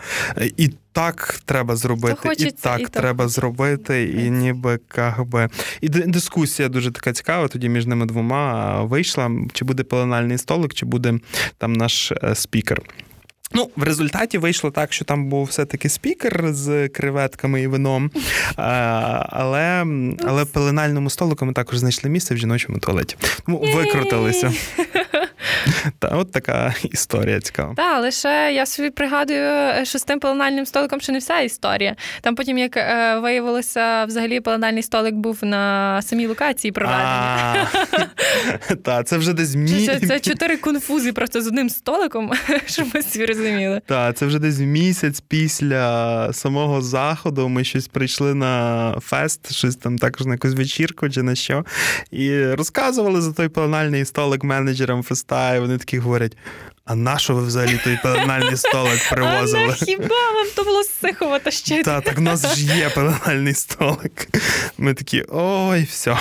І 0.58 0.70
так 0.92 1.40
треба 1.46 1.76
зробити, 1.76 2.16
хочеться, 2.16 2.46
і 2.48 2.52
так 2.52 2.82
і 2.82 2.86
треба 2.86 3.24
хочеться. 3.24 3.42
зробити, 3.42 4.04
і 4.04 4.30
ніби 4.30 4.80
как 4.88 5.26
би. 5.26 5.50
І 5.82 5.90
дискусія 5.90 6.70
дуже 6.70 6.92
така 6.92 7.14
цікава. 7.14 7.48
Тоді 7.48 7.70
між 7.70 7.86
ними 7.86 8.06
двома 8.06 8.82
вийшла: 8.84 9.32
чи 9.54 9.66
буде 9.66 9.84
пеленальний 9.84 10.38
столик, 10.38 10.74
чи 10.74 10.86
буде 10.86 11.20
там 11.58 11.74
наш 11.74 12.12
е, 12.12 12.36
спікер. 12.36 12.82
Ну, 13.54 13.70
в 13.76 13.84
результаті 13.84 14.38
вийшло 14.38 14.72
так, 14.72 14.94
що 14.94 15.06
там 15.06 15.26
був 15.26 15.46
все-таки 15.46 15.90
спікер 15.90 16.54
з 16.54 16.90
креветками 16.90 17.62
і 17.62 17.68
вином. 17.68 18.12
Але, 18.56 19.86
але 20.26 20.46
пеленальному 20.46 21.10
столику 21.10 21.46
ми 21.46 21.54
також 21.54 21.78
знайшли 21.78 22.10
місце 22.10 22.34
в 22.34 22.38
жіночому 22.38 22.80
туалеті. 22.80 23.16
Тому 23.46 23.60
викрутилися. 23.76 24.54
Та 26.00 26.08
от 26.08 26.32
така 26.32 26.74
історія 26.92 27.40
цікава. 27.40 27.74
Так, 27.76 27.92
але 27.96 28.12
ще 28.12 28.52
я 28.54 28.66
собі 28.66 28.90
пригадую, 28.90 29.86
що 29.86 30.00
з 30.00 30.04
тим 30.04 30.20
пеленальним 30.20 30.66
столиком 30.66 31.02
ще 31.02 31.12
не 31.12 31.20
вся 31.20 31.40
історія. 31.40 31.96
Там 32.22 32.36
потім, 32.36 32.58
як 32.58 32.78
е, 32.78 33.20
виявилося, 33.20 34.06
взагалі 34.06 34.40
пеленальний 34.40 34.84
столик 34.84 35.16
був 35.16 35.38
на 35.42 36.02
самій 36.02 36.28
локації 36.28 36.72
проведення. 36.72 37.68
Так, 38.84 39.08
це 39.08 39.18
вже 39.18 39.34
десь 39.34 39.52
Це, 39.52 39.58
мі... 39.58 39.86
це, 39.86 40.00
це 40.00 40.20
чотири 40.20 40.58
конфузи 40.58 41.14
просто 41.14 41.42
з 41.42 41.48
одним 41.48 41.70
столиком, 41.70 42.32
щоб 42.66 42.88
ми 42.96 43.02
собі 43.02 43.26
розуміли. 43.26 43.82
Та, 43.86 44.14
це 44.14 44.26
вже 44.26 44.40
десь 44.40 44.60
місяць 44.60 45.20
після 45.28 46.34
самого 46.34 46.82
заходу. 46.82 47.50
Ми 47.50 47.64
щось 47.64 47.88
прийшли 47.88 48.34
на 48.34 48.96
фест, 49.02 49.54
щось 49.54 49.76
там 49.76 49.98
також 49.98 50.26
на 50.26 50.34
якусь 50.34 50.54
вечірку 50.54 51.10
чи 51.10 51.24
на 51.24 51.36
що. 51.36 51.66
І 52.12 52.46
розказували 52.46 53.22
за 53.22 53.34
той 53.34 53.50
пеленальний 53.50 54.06
столик 54.06 54.44
менеджерам 54.44 55.04
феста, 55.04 55.39
і 55.56 55.60
вони 55.60 55.78
такі 55.78 56.00
говорять: 56.00 56.38
а 56.86 56.96
на 56.96 57.18
що 57.18 57.36
ви 57.36 57.42
взагалі 57.42 57.80
той 57.84 58.00
пеленальний 58.04 58.58
столик 58.58 59.00
А 59.12 59.16
на 59.44 59.74
хіба 59.74 60.32
вам 60.34 60.48
то 60.56 60.64
було 60.64 60.84
сихово 60.84 61.40
тащити? 61.40 61.84
Та, 61.84 62.02
так 62.02 62.18
в 62.18 62.22
нас 62.22 62.56
ж 62.56 62.78
є 62.78 62.90
пеленальний 62.90 63.54
столик. 63.54 64.28
Ми 64.78 64.94
такі, 64.94 65.26
ой, 65.30 65.84
все. 65.84 66.18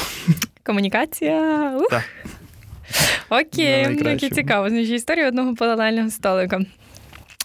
Комунікація. 0.62 1.72
Ух. 1.76 1.88
Так. 1.90 2.04
Окей, 3.28 3.86
ну, 3.88 4.18
цікаво. 4.18 4.68
Значить, 4.68 4.90
історія 4.90 5.28
одного 5.28 5.54
пеленального 5.54 6.10
столика. 6.10 6.60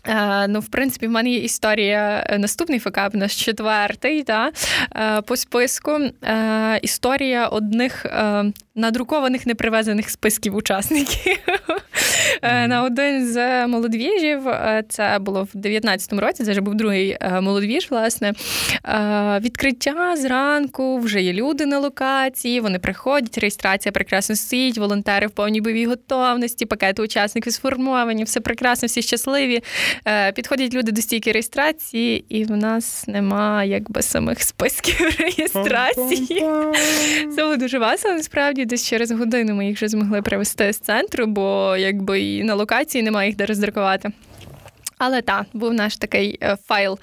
Е, 0.07 0.47
ну, 0.47 0.59
в 0.59 0.67
принципі, 0.67 1.07
в 1.07 1.09
мене 1.09 1.29
є 1.29 1.37
історія 1.37 2.25
е, 2.29 2.37
наступний 2.37 2.79
факап, 2.79 3.13
наш 3.13 3.45
четвертий, 3.45 4.23
та, 4.23 4.51
е, 4.95 5.21
по 5.21 5.37
списку. 5.37 5.91
Е, 6.23 6.79
історія 6.81 7.47
одних 7.47 8.05
е, 8.05 8.45
надрукованих 8.75 9.45
непривезених 9.45 10.09
списків 10.09 10.55
учасників. 10.55 11.37
Е, 12.41 12.67
На 12.67 12.83
один 12.83 13.27
з 13.27 13.67
молодвіжів, 13.67 14.47
е, 14.47 14.83
це 14.89 15.17
було 15.21 15.43
в 15.53 15.57
19-му 15.57 16.21
році, 16.21 16.43
це 16.43 16.51
вже 16.51 16.61
був 16.61 16.75
другий 16.75 17.17
е, 17.21 17.41
молодвіж, 17.41 17.87
власне. 17.91 18.33
Відкриття 19.39 20.15
зранку, 20.15 20.97
вже 20.97 21.21
є 21.21 21.33
люди 21.33 21.65
на 21.65 21.79
локації, 21.79 22.59
вони 22.59 22.79
приходять, 22.79 23.37
реєстрація 23.37 23.91
прекрасно 23.91 24.35
стоїть, 24.35 24.77
волонтери 24.77 25.27
в 25.27 25.31
повній 25.31 25.61
бойовій 25.61 25.85
готовності, 25.85 26.65
пакети 26.65 27.01
учасників 27.01 27.53
сформовані, 27.53 28.23
все 28.23 28.39
прекрасно, 28.39 28.85
всі 28.85 29.01
щасливі. 29.01 29.63
Підходять 30.35 30.73
люди 30.73 30.91
до 30.91 31.01
стійки 31.01 31.31
реєстрації, 31.31 32.25
і 32.29 32.43
в 32.43 32.51
нас 32.51 33.07
нема 33.07 33.63
якби 33.63 34.01
самих 34.01 34.43
списків 34.43 35.15
реєстрації. 35.19 36.39
Це 37.35 37.43
було 37.43 37.57
дуже 37.57 37.79
весело, 37.79 38.13
насправді. 38.13 38.62
Десь 38.65 38.87
через 38.87 39.11
годину 39.11 39.55
ми 39.55 39.65
їх 39.65 39.75
вже 39.75 39.87
змогли 39.87 40.21
привезти 40.21 40.73
з 40.73 40.79
центру, 40.79 41.25
бо 41.27 41.75
якби 41.77 42.21
і 42.21 42.43
на 42.43 42.55
локації 42.55 43.03
немає 43.03 43.29
їх 43.29 43.37
де 43.37 43.45
роздрукувати. 43.45 44.11
Але 44.97 45.21
так, 45.21 45.45
був 45.53 45.73
наш 45.73 45.97
такий 45.97 46.37
е, 46.41 46.57
файл. 46.67 46.99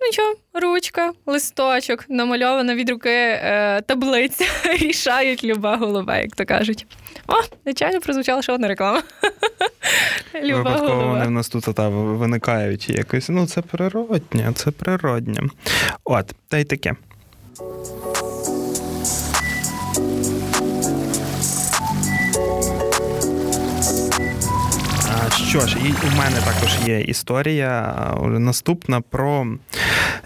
Ну 0.00 0.12
що, 0.12 0.34
ручка, 0.54 1.12
листочок, 1.26 2.04
намальована 2.08 2.74
від 2.74 2.90
руки 2.90 3.10
е, 3.10 3.80
таблиця. 3.86 4.44
Рішають 4.80 5.44
люба 5.44 5.76
голова, 5.76 6.16
як 6.16 6.36
то 6.36 6.44
кажуть. 6.44 6.86
О, 7.26 7.34
звичайно, 7.64 8.00
прозвучала 8.00 8.42
ще 8.42 8.52
одна 8.52 8.68
реклама. 8.68 9.02
Люба 10.42 10.58
Випадково 10.58 11.08
вони 11.08 11.24
в 11.24 11.30
нас 11.30 11.48
тут 11.48 11.64
та, 11.74 11.88
виникають 11.88 12.88
якось. 12.88 13.28
Ну, 13.28 13.46
це 13.46 13.62
природнє, 13.62 14.52
це 14.54 14.70
природнє. 14.70 15.40
От, 16.04 16.34
та 16.48 16.58
й 16.58 16.64
таке. 16.64 16.94
Що 25.50 25.60
ж, 25.60 25.76
і 25.84 25.88
у 26.06 26.18
мене 26.18 26.36
також 26.44 26.76
є 26.86 27.00
історія 27.00 27.94
а, 27.96 28.26
наступна 28.26 29.00
про. 29.00 29.46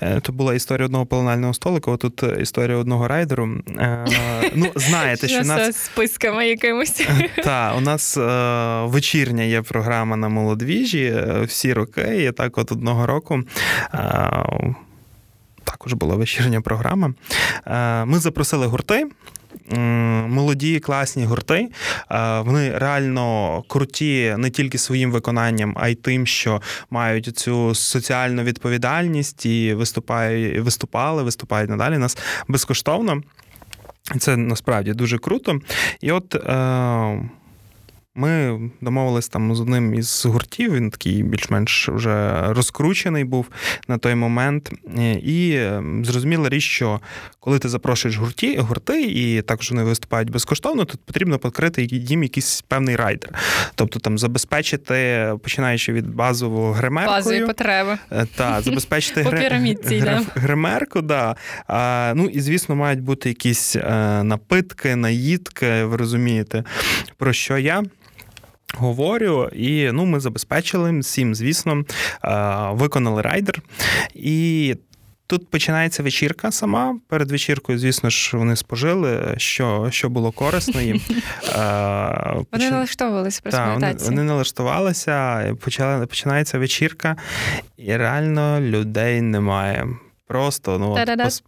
е, 0.03 0.21
То 0.21 0.33
була 0.33 0.55
історія 0.55 0.87
одного 0.87 1.07
пеленального 1.07 1.55
столика, 1.55 1.91
отут 1.91 2.23
е, 2.23 2.37
історія 2.41 2.77
одного 2.77 3.09
райдеру. 3.09 3.49
Е, 3.79 4.07
Ну, 4.55 4.67
знаєте, 4.77 5.29
що 5.29 5.41
в 5.41 5.47
нас 5.47 5.77
списками 5.77 6.49
якимось. 6.49 7.07
так, 7.45 7.77
у 7.79 7.81
нас 7.81 8.17
е, 8.17 8.21
вечірня 8.85 9.43
є 9.43 9.63
програма 9.63 10.17
на 10.17 10.29
молодвіжі 10.29 11.05
е, 11.05 11.41
всі 11.45 11.73
роки. 11.73 12.25
І 12.29 12.33
так, 12.33 12.59
от 12.59 12.73
одного 12.73 13.07
року. 13.07 13.43
Е, 13.95 13.99
також 15.65 15.93
була 15.93 16.17
вечірня 16.17 16.61
програма. 16.61 17.15
Е, 17.67 18.05
ми 18.05 18.19
запросили 18.19 18.67
гурти. 18.67 19.07
Молоді, 20.29 20.81
класні 20.81 21.25
гурти. 21.25 21.69
Вони 22.41 22.79
реально 22.79 23.63
круті 23.69 24.35
не 24.39 24.51
тільки 24.51 24.79
своїм 24.79 25.13
виконанням, 25.13 25.75
а 25.81 25.89
й 25.89 25.95
тим, 25.95 26.27
що 26.27 26.63
мають 26.91 27.39
цю 27.39 27.75
соціальну 27.75 28.43
відповідальність 28.43 29.47
і 29.47 29.75
виступають, 29.75 30.59
виступали, 30.59 31.23
виступають 31.23 31.71
надалі. 31.71 31.99
Нас 31.99 32.19
безкоштовно. 32.49 33.23
Це 34.19 34.37
насправді 34.37 34.93
дуже 34.93 35.19
круто. 35.19 35.59
І 36.01 36.13
от 36.13 36.35
е, 36.35 37.31
ми 38.17 38.61
домовились 38.81 39.29
там 39.29 39.55
з 39.55 39.61
одним 39.61 39.95
із 39.95 40.27
гуртів, 40.27 40.75
він 40.75 40.91
такий 40.91 41.23
більш-менш 41.23 41.89
вже 41.89 42.43
розкручений 42.49 43.25
був 43.25 43.47
на 43.89 43.99
той 43.99 44.15
момент. 44.15 44.73
Е, 44.99 45.13
І 45.15 45.51
е, 45.51 45.83
зрозуміла 46.03 46.49
річ, 46.49 46.63
що 46.65 47.01
коли 47.41 47.59
ти 47.59 47.69
запрошуєш 47.69 48.17
гурті, 48.17 48.57
гурти, 48.59 49.03
і 49.03 49.43
також 49.43 49.71
вони 49.71 49.83
виступають 49.85 50.31
безкоштовно, 50.31 50.85
то 50.85 50.99
потрібно 51.05 51.39
покрити 51.39 51.89
їм 51.91 52.23
якийсь 52.23 52.63
певний 52.69 52.97
райдер. 52.97 53.31
Тобто 53.75 53.99
там 54.01 54.19
забезпечити, 54.19 55.29
починаючи 55.43 55.93
від 55.93 56.15
базового 56.15 56.73
гримеркою. 56.73 57.17
Базові 57.17 57.47
потреби. 57.47 57.99
Е, 58.13 58.27
Та, 58.37 58.61
забезпечити 58.61 59.23
По 59.25 59.31
гри- 59.31 59.41
пірамідці 59.41 59.95
гри- 60.01 60.25
гримерку, 60.35 61.03
да. 61.03 61.37
А, 61.67 62.13
ну 62.17 62.25
і 62.27 62.41
звісно, 62.41 62.77
мають 62.77 63.01
бути 63.01 63.29
якісь 63.29 63.77
е, 63.77 64.23
напитки, 64.23 64.97
наїдки, 64.97 65.85
ви 65.85 65.97
розумієте, 65.97 66.65
про 67.17 67.33
що 67.33 67.59
я. 67.59 67.83
Говорю, 68.77 69.49
і 69.53 69.91
ну, 69.93 70.05
ми 70.05 70.21
забезпечили 70.21 70.99
всім, 70.99 71.35
звісно, 71.35 71.85
е, 72.25 72.69
виконали 72.73 73.23
райдер. 73.23 73.63
І 74.15 74.75
тут 75.27 75.51
починається 75.51 76.03
вечірка 76.03 76.53
сама. 76.53 76.99
Перед 77.09 77.31
вечіркою, 77.31 77.79
звісно 77.79 78.11
ж, 78.11 78.37
вони 78.37 78.57
спожили, 78.57 79.35
що, 79.37 79.89
що 79.91 80.09
було 80.09 80.33
корисно 80.33 80.81
їм. 80.81 81.01
Е, 81.59 82.45
Вони 82.53 82.71
налаштовувалися 82.71 83.41
про 83.43 83.51
вони, 83.75 83.87
вони 84.11 84.23
налаштувалися, 84.23 85.55
почала, 85.61 86.07
починається 86.07 86.59
вечірка, 86.59 87.17
і 87.77 87.97
реально 87.97 88.61
людей 88.61 89.21
немає. 89.21 89.89
Просто 90.27 90.79
ну, 90.79 90.91
от, 90.91 90.97
пос- 91.27 91.43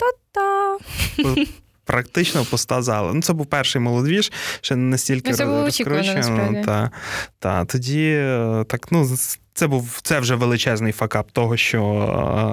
практично 1.86 2.44
пуста 2.44 2.82
зала. 2.82 3.12
Ну, 3.12 3.22
це 3.22 3.32
був 3.32 3.46
перший 3.46 3.82
молодвіж, 3.82 4.32
ще 4.60 4.76
не 4.76 4.82
настільки 4.82 5.30
Ну, 5.30 5.36
це 5.36 5.44
було 5.46 5.64
розкручено. 5.64 6.62
Та, 6.64 6.90
та, 7.38 7.64
тоді 7.64 8.10
е, 8.16 8.64
так, 8.68 8.92
ну, 8.92 9.16
це 9.54 9.66
був 9.66 10.00
це 10.02 10.20
вже 10.20 10.34
величезний 10.34 10.92
факап 10.92 11.30
того, 11.32 11.56
що 11.56 11.82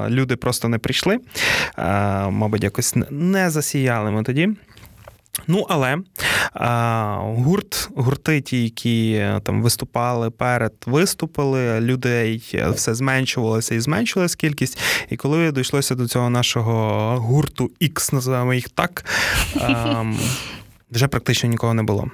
е, 0.07 0.09
люди 0.09 0.35
просто 0.35 0.67
не 0.67 0.77
прийшли. 0.77 1.15
Е, 1.15 1.19
мабуть, 2.29 2.63
якось 2.63 2.93
не 3.09 3.49
засіяли 3.49 4.11
ми 4.11 4.23
тоді. 4.23 4.49
Ну, 5.47 5.65
але 5.69 5.97
а, 6.53 7.17
гурт, 7.21 7.89
гурти, 7.95 8.41
ті, 8.41 8.63
які 8.63 9.13
е, 9.13 9.39
там 9.43 9.61
виступали 9.63 10.29
перед, 10.29 10.73
виступили, 10.85 11.81
людей 11.81 12.51
е, 12.53 12.69
все 12.69 12.95
зменшувалося 12.95 13.75
і 13.75 13.79
зменшувалася 13.79 14.37
кількість. 14.37 14.77
І 15.09 15.17
коли 15.17 15.51
дійшлося 15.51 15.95
до 15.95 16.07
цього 16.07 16.29
нашого 16.29 17.19
гурту 17.19 17.71
X, 17.81 18.13
називаємо 18.13 18.53
їх 18.53 18.69
так, 18.69 19.05
а, 19.61 20.03
вже 20.91 21.07
практично 21.07 21.49
нікого 21.49 21.73
не 21.73 21.83
було. 21.83 22.07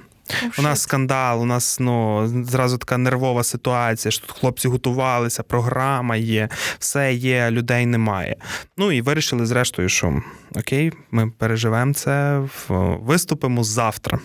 У 0.60 0.62
нас 0.62 0.82
скандал, 0.82 1.42
у 1.42 1.46
нас 1.46 1.80
ну 1.80 2.28
зразу 2.46 2.78
така 2.78 2.98
нервова 2.98 3.44
ситуація, 3.44 4.12
що 4.12 4.28
тут 4.28 4.38
хлопці 4.38 4.68
готувалися, 4.68 5.44
програма 5.44 6.16
є, 6.16 6.50
все 6.80 7.14
є, 7.14 7.52
людей 7.52 7.86
немає. 7.86 8.36
Ну 8.78 8.92
і 8.92 9.02
вирішили, 9.02 9.46
зрештою, 9.46 9.90
що 9.90 10.22
окей, 10.56 10.92
ми 11.12 11.32
переживемо 11.38 11.94
це, 11.94 12.42
виступимо 13.02 13.64
завтра. 13.64 14.20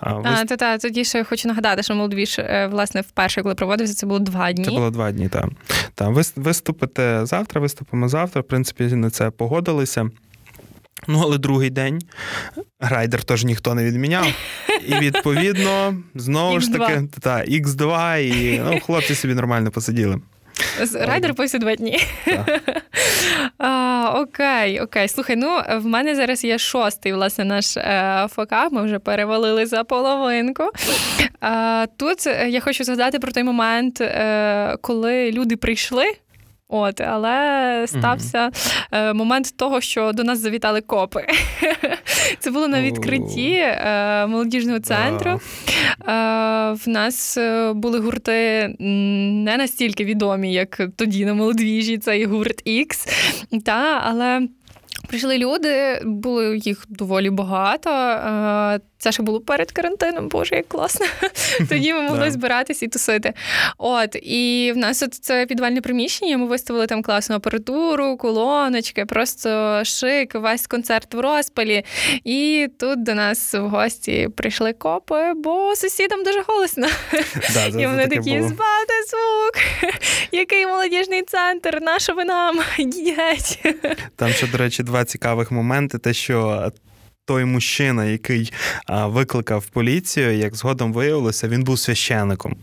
А, 0.00 0.44
та, 0.44 0.56
та, 0.56 0.78
тоді 0.78 1.04
ще 1.04 1.24
хочу 1.24 1.48
нагадати, 1.48 1.82
що 1.82 1.94
молодвіж, 1.94 2.40
власне, 2.70 3.00
вперше, 3.00 3.42
коли 3.42 3.54
проводився, 3.54 3.94
це 3.94 4.06
було 4.06 4.18
два 4.18 4.52
дні. 4.52 4.64
Це 4.64 4.70
було 4.70 4.90
два 4.90 5.12
дні, 5.12 5.28
так. 5.28 5.48
Та, 5.94 6.08
виступите 6.36 7.20
завтра, 7.26 7.60
виступимо 7.60 8.08
завтра. 8.08 8.40
В 8.40 8.44
принципі, 8.44 8.84
на 8.84 9.10
це 9.10 9.30
погодилися. 9.30 10.10
Ну, 11.06 11.20
але 11.22 11.38
другий 11.38 11.70
день 11.70 11.98
грайдер 12.80 13.24
теж 13.24 13.44
ніхто 13.44 13.74
не 13.74 13.84
відміняв. 13.84 14.26
І 14.86 14.94
відповідно, 14.94 15.96
знову 16.14 16.60
ж 16.60 16.72
таки, 16.72 17.08
та, 17.20 17.36
X2, 17.44 18.18
і 18.20 18.58
ну, 18.64 18.80
хлопці 18.80 19.14
собі 19.14 19.34
нормально 19.34 19.70
посиділи. 19.70 20.20
Райдер 20.94 21.34
після 21.34 21.58
два 21.58 21.74
дні. 21.74 21.98
а, 23.58 24.12
Окей, 24.14 24.80
окей. 24.80 25.08
Слухай, 25.08 25.36
ну 25.36 25.60
в 25.76 25.86
мене 25.86 26.14
зараз 26.14 26.44
є 26.44 26.58
шостий 26.58 27.12
власне 27.12 27.44
наш 27.44 27.76
е, 27.76 28.26
ФК, 28.30 28.52
Ми 28.72 28.82
вже 28.82 28.98
перевалили 28.98 29.66
за 29.66 29.84
половинку. 29.84 30.70
А, 31.40 31.86
Тут 31.96 32.26
я 32.26 32.60
хочу 32.60 32.84
згадати 32.84 33.18
про 33.18 33.32
той 33.32 33.42
момент, 33.42 34.00
е, 34.00 34.76
коли 34.80 35.32
люди 35.32 35.56
прийшли. 35.56 36.04
От, 36.68 37.00
але 37.00 37.84
стався 37.86 38.50
mm-hmm. 38.50 39.14
момент 39.14 39.56
того, 39.56 39.80
що 39.80 40.12
до 40.12 40.24
нас 40.24 40.38
завітали 40.38 40.80
копи. 40.80 41.26
Це 42.38 42.50
було 42.50 42.68
на 42.68 42.82
відкритті 42.82 43.50
е, 43.52 44.26
молодіжного 44.26 44.80
центру. 44.80 45.30
Е, 45.30 45.40
в 46.72 46.82
нас 46.86 47.38
були 47.74 48.00
гурти 48.00 48.68
не 48.78 49.56
настільки 49.56 50.04
відомі, 50.04 50.52
як 50.52 50.80
тоді 50.96 51.24
на 51.24 51.34
молодвіжі, 51.34 51.98
цей 51.98 52.24
гурт 52.24 52.66
X. 52.66 53.08
Та, 53.64 54.02
але 54.04 54.48
Прийшли 55.08 55.38
люди, 55.38 56.00
було 56.04 56.42
їх 56.42 56.84
доволі 56.88 57.30
багато. 57.30 57.90
Це 58.98 59.12
ще 59.12 59.22
було 59.22 59.40
перед 59.40 59.72
карантином, 59.72 60.28
боже, 60.28 60.54
як 60.54 60.68
класно. 60.68 61.06
Тоді 61.68 61.94
ми 61.94 62.02
могли 62.02 62.30
збиратись 62.30 62.82
і 62.82 62.88
тусити. 62.88 63.32
От, 63.78 64.16
і 64.22 64.72
в 64.74 64.76
нас 64.76 65.02
от 65.02 65.14
це 65.14 65.46
підвальне 65.46 65.80
приміщення. 65.80 66.38
Ми 66.38 66.46
виставили 66.46 66.86
там 66.86 67.02
класну 67.02 67.36
апаратуру, 67.36 68.16
колоночки, 68.16 69.04
просто 69.04 69.80
шик, 69.84 70.34
весь 70.34 70.66
концерт 70.66 71.14
в 71.14 71.20
розпалі. 71.20 71.84
І 72.24 72.68
тут 72.78 73.02
до 73.02 73.14
нас 73.14 73.54
в 73.54 73.60
гості 73.60 74.28
прийшли 74.36 74.72
копи, 74.72 75.32
бо 75.36 75.76
сусідам 75.76 76.24
дуже 76.24 76.42
голосно. 76.46 76.86
І 77.78 77.86
вони 77.86 78.08
такі 78.08 78.42
збати 78.42 78.94
звук, 79.08 79.54
який 80.32 80.66
молодіжний 80.66 81.22
центр, 81.22 81.78
наша 81.82 82.12
ви 82.12 82.24
нам, 82.24 82.60
геть. 83.16 83.76
Там 84.16 84.30
ще, 84.30 84.46
до 84.46 84.58
речі, 84.58 84.82
два 84.82 85.04
цікавих 85.04 85.50
моменти: 85.50 85.98
те, 85.98 86.12
що 86.12 86.72
той 87.28 87.44
мужчина, 87.44 88.04
який 88.04 88.52
викликав 88.88 89.66
поліцію, 89.66 90.36
як 90.36 90.56
згодом 90.56 90.92
виявилося, 90.92 91.48
він 91.48 91.64
був 91.64 91.78
священником. 91.78 92.56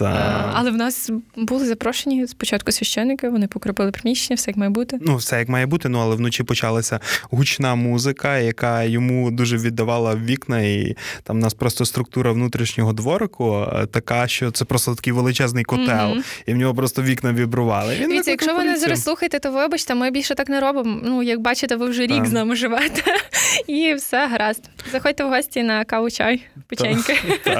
Та... 0.00 0.52
Але 0.54 0.70
в 0.70 0.76
нас 0.76 1.10
були 1.36 1.66
запрошені 1.66 2.26
спочатку 2.26 2.72
священники, 2.72 3.28
вони 3.28 3.46
покропили 3.46 3.90
приміщення, 3.90 4.36
все 4.36 4.50
як 4.50 4.56
має 4.56 4.70
бути. 4.70 4.98
Ну, 5.00 5.16
все 5.16 5.38
як 5.38 5.48
має 5.48 5.66
бути, 5.66 5.88
ну 5.88 5.98
але 5.98 6.16
вночі 6.16 6.42
почалася 6.42 7.00
гучна 7.30 7.74
музика, 7.74 8.38
яка 8.38 8.82
йому 8.82 9.30
дуже 9.30 9.56
віддавала 9.56 10.14
вікна, 10.16 10.60
і 10.60 10.96
там 11.22 11.36
у 11.36 11.40
нас 11.40 11.54
просто 11.54 11.84
структура 11.84 12.32
внутрішнього 12.32 12.92
дворику 12.92 13.66
така, 13.90 14.28
що 14.28 14.50
це 14.50 14.64
просто 14.64 14.94
такий 14.94 15.12
величезний 15.12 15.64
котел, 15.64 16.10
mm-hmm. 16.10 16.42
і 16.46 16.54
в 16.54 16.56
нього 16.56 16.74
просто 16.74 17.02
вікна 17.02 17.32
вібрували. 17.32 17.96
Він 18.00 18.08
Дивіться, 18.08 18.30
якщо 18.30 18.54
ви 18.54 18.64
не 18.64 18.76
зараз 18.76 19.02
слухаєте, 19.02 19.38
то 19.38 19.52
вибачте, 19.52 19.94
ми 19.94 20.10
більше 20.10 20.34
так 20.34 20.48
не 20.48 20.60
робимо. 20.60 21.00
Ну, 21.04 21.22
як 21.22 21.40
бачите, 21.40 21.76
ви 21.76 21.90
вже 21.90 22.06
рік 22.06 22.26
з 22.26 22.32
нами 22.32 22.56
живете, 22.56 23.02
і 23.66 23.94
все 23.94 24.26
гаразд. 24.26 24.70
Заходьте 24.92 25.24
в 25.24 25.28
гості 25.28 25.62
на 25.62 25.84
каву 25.84 26.10
чай, 26.10 26.42
печеньки. 26.68 27.18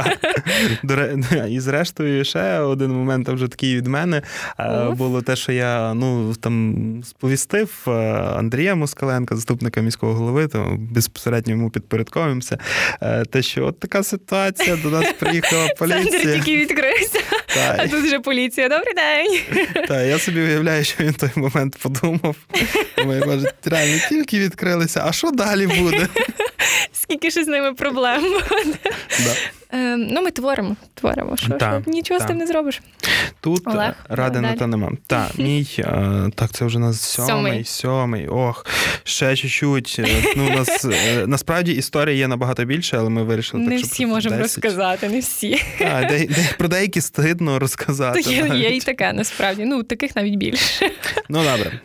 І 1.51 1.61
зрештою, 1.61 2.25
ще 2.31 2.59
один 2.59 2.91
момент 2.91 3.29
вже 3.29 3.49
такий 3.49 3.77
від 3.77 3.87
мене 3.87 4.23
було 4.97 5.23
те, 5.23 5.37
що 5.37 5.53
я 5.53 5.95
ну 5.95 6.35
там 6.35 6.77
сповістив 7.05 7.85
е, 7.89 7.91
Андрія 8.37 8.75
Москаленка, 8.75 9.37
заступника 9.37 9.81
міського 9.81 10.15
голови, 10.15 10.49
то 10.49 10.77
безпосередньо 10.79 11.53
йому 11.53 11.71
підпорядковуємося. 11.71 12.59
Е, 13.03 13.25
те, 13.25 13.43
що 13.43 13.67
от 13.67 13.81
така 13.81 14.03
ситуація, 14.03 14.77
до 14.77 14.91
нас 14.91 15.13
приїхала 15.19 15.69
поліція. 15.79 16.05
Центр 16.05 16.33
тільки 16.35 16.57
відкрився, 16.57 17.21
а 17.79 17.89
тут 17.89 18.05
вже 18.05 18.21
поліція. 18.21 18.69
Добрий 18.69 18.95
день. 18.95 19.41
Так, 19.89 20.07
я 20.07 20.19
собі 20.19 20.41
уявляю, 20.41 20.85
що 20.85 21.05
він 21.05 21.11
в 21.11 21.17
той 21.17 21.31
момент 21.37 21.77
подумав. 21.83 22.37
Думаю, 22.99 23.23
може, 23.27 23.53
реально 23.65 24.01
тільки 24.09 24.39
відкрилися, 24.39 25.03
а 25.07 25.13
що 25.13 25.31
далі 25.31 25.67
буде? 25.67 26.09
Скільки 26.93 27.31
ж 27.31 27.45
з 27.45 27.49
ними 27.49 27.75
проблем 27.75 28.23
буде? 28.23 28.79
Е, 29.73 29.97
ну, 29.97 30.23
ми 30.23 30.31
творимо, 30.31 30.77
творимо. 30.95 31.37
Що, 31.37 31.83
нічого 31.87 32.21
з 32.21 32.25
тим 32.25 32.37
не 32.37 32.47
зробиш. 32.47 32.81
Тут 33.41 33.67
Олег, 33.67 33.95
ради 34.09 34.41
на 34.41 34.55
то 34.55 34.67
нема. 34.67 34.93
Так, 35.07 35.39
мій, 35.39 35.67
е, 35.79 36.31
так, 36.35 36.51
це 36.51 36.65
вже 36.65 36.79
на 36.79 36.93
сьомий, 36.93 37.65
сьомий. 37.65 38.29
Ох, 38.29 38.67
ще 39.05 39.37
чуть-чуть. 39.37 39.97
Е, 39.99 40.07
ну, 40.37 40.51
нас, 40.51 40.85
е, 40.85 41.27
Насправді 41.27 41.73
історія 41.73 42.17
є 42.17 42.29
набагато 42.29 42.65
більше, 42.65 42.97
але 42.99 43.11
ми 43.11 43.23
вирішили 43.23 43.63
не 43.63 43.77
так, 43.77 43.85
всі 43.85 44.07
можемо 44.07 44.37
10. 44.37 44.43
розказати, 44.43 45.09
не 45.09 45.21
всі. 45.21 45.63
А, 45.81 46.05
де, 46.05 46.27
де, 46.27 46.55
про 46.59 46.69
деякі 46.69 47.01
стидно 47.01 47.59
розказати. 47.59 48.23
То 48.23 48.31
є, 48.31 48.49
є 48.55 48.77
і 48.77 48.81
таке, 48.81 49.13
насправді. 49.13 49.65
Ну, 49.65 49.83
таких 49.83 50.17
навіть 50.17 50.35
більше. 50.35 50.91
Ну, 51.29 51.43
добре. 51.45 51.81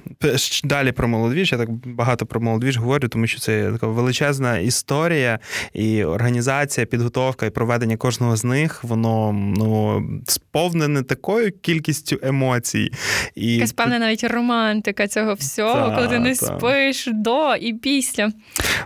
Далі 0.64 0.92
про 0.92 1.08
молодвіж. 1.08 1.52
Я 1.52 1.58
так 1.58 1.72
багато 1.72 2.26
про 2.26 2.42
молодвіж 2.42 2.78
говорю, 2.78 3.08
тому 3.08 3.28
що 3.28 3.40
це 3.40 3.72
така 3.72 3.88
величезна 3.88 4.58
історія 4.58 5.40
і 5.74 6.04
організація, 6.04 6.86
підготовка 6.86 7.46
і 7.46 7.50
проведення 7.50 7.98
кожного 7.98 8.36
з 8.36 8.44
них, 8.44 8.84
воно 8.84 9.32
ну 9.58 10.04
сповнене 10.28 11.04
такою 11.26 11.52
кількістю 11.52 12.20
емоцій. 12.24 12.92
І 13.36 13.54
Якась 13.54 13.72
певна 13.72 14.00
навіть 14.00 14.24
романтика 14.24 15.08
цього 15.08 15.34
всього, 15.34 15.90
та, 15.90 15.96
коли 15.96 16.08
ти 16.08 16.20
не 16.20 16.36
та. 16.36 16.46
спиш 16.46 17.10
до 17.14 17.56
і 17.56 17.74
після. 17.74 18.32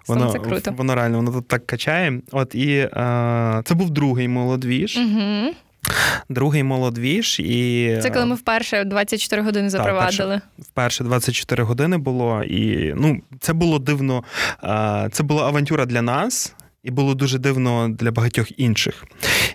Воно 0.07 0.31
це 0.31 0.39
круто. 0.39 0.71
Воно 0.71 0.95
реально 0.95 1.17
воно 1.17 1.31
тут 1.31 1.47
так 1.47 1.67
качає. 1.67 2.21
От 2.31 2.55
і 2.55 2.71
е, 2.71 3.61
це 3.65 3.75
був 3.75 3.89
другий 3.89 4.27
молодвіж. 4.27 4.97
Угу. 4.97 5.53
Другий 6.29 6.63
молодвіж 6.63 7.39
і 7.39 7.97
це 8.01 8.09
коли 8.09 8.25
ми 8.25 8.35
вперше 8.35 8.83
24 8.83 9.41
години 9.41 9.69
запровадили. 9.69 10.35
Так, 10.35 10.65
вперше 10.65 11.03
24 11.03 11.63
години 11.63 11.97
було, 11.97 12.43
і 12.43 12.93
ну 12.97 13.21
це 13.39 13.53
було 13.53 13.79
дивно. 13.79 14.23
Це 15.11 15.23
була 15.23 15.43
авантюра 15.43 15.85
для 15.85 16.01
нас. 16.01 16.55
І 16.83 16.91
було 16.91 17.15
дуже 17.15 17.39
дивно 17.39 17.89
для 17.89 18.11
багатьох 18.11 18.59
інших. 18.59 19.05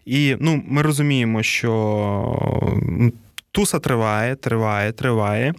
І 0.04 0.36
ну, 0.40 0.62
ми 0.66 0.82
розуміємо, 0.82 1.42
що 1.42 1.72
Туса 3.54 3.78
триває, 3.78 4.36
триває, 4.36 4.92
триває. 4.92 5.54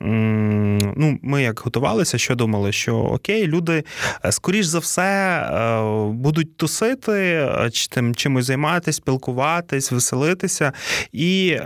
Ну, 0.00 1.18
Ми 1.22 1.42
як 1.42 1.60
готувалися, 1.60 2.18
що 2.18 2.34
думали, 2.34 2.72
що 2.72 2.96
окей, 2.96 3.46
люди, 3.46 3.84
е, 4.24 4.32
скоріш 4.32 4.66
за 4.66 4.78
все, 4.78 5.02
е, 5.02 6.12
будуть 6.12 6.56
тусити, 6.56 7.12
е, 7.12 7.70
тим 7.90 8.14
чимось 8.14 8.44
займатися, 8.44 8.96
спілкуватись, 8.96 9.92
веселитися, 9.92 10.72
і 11.12 11.58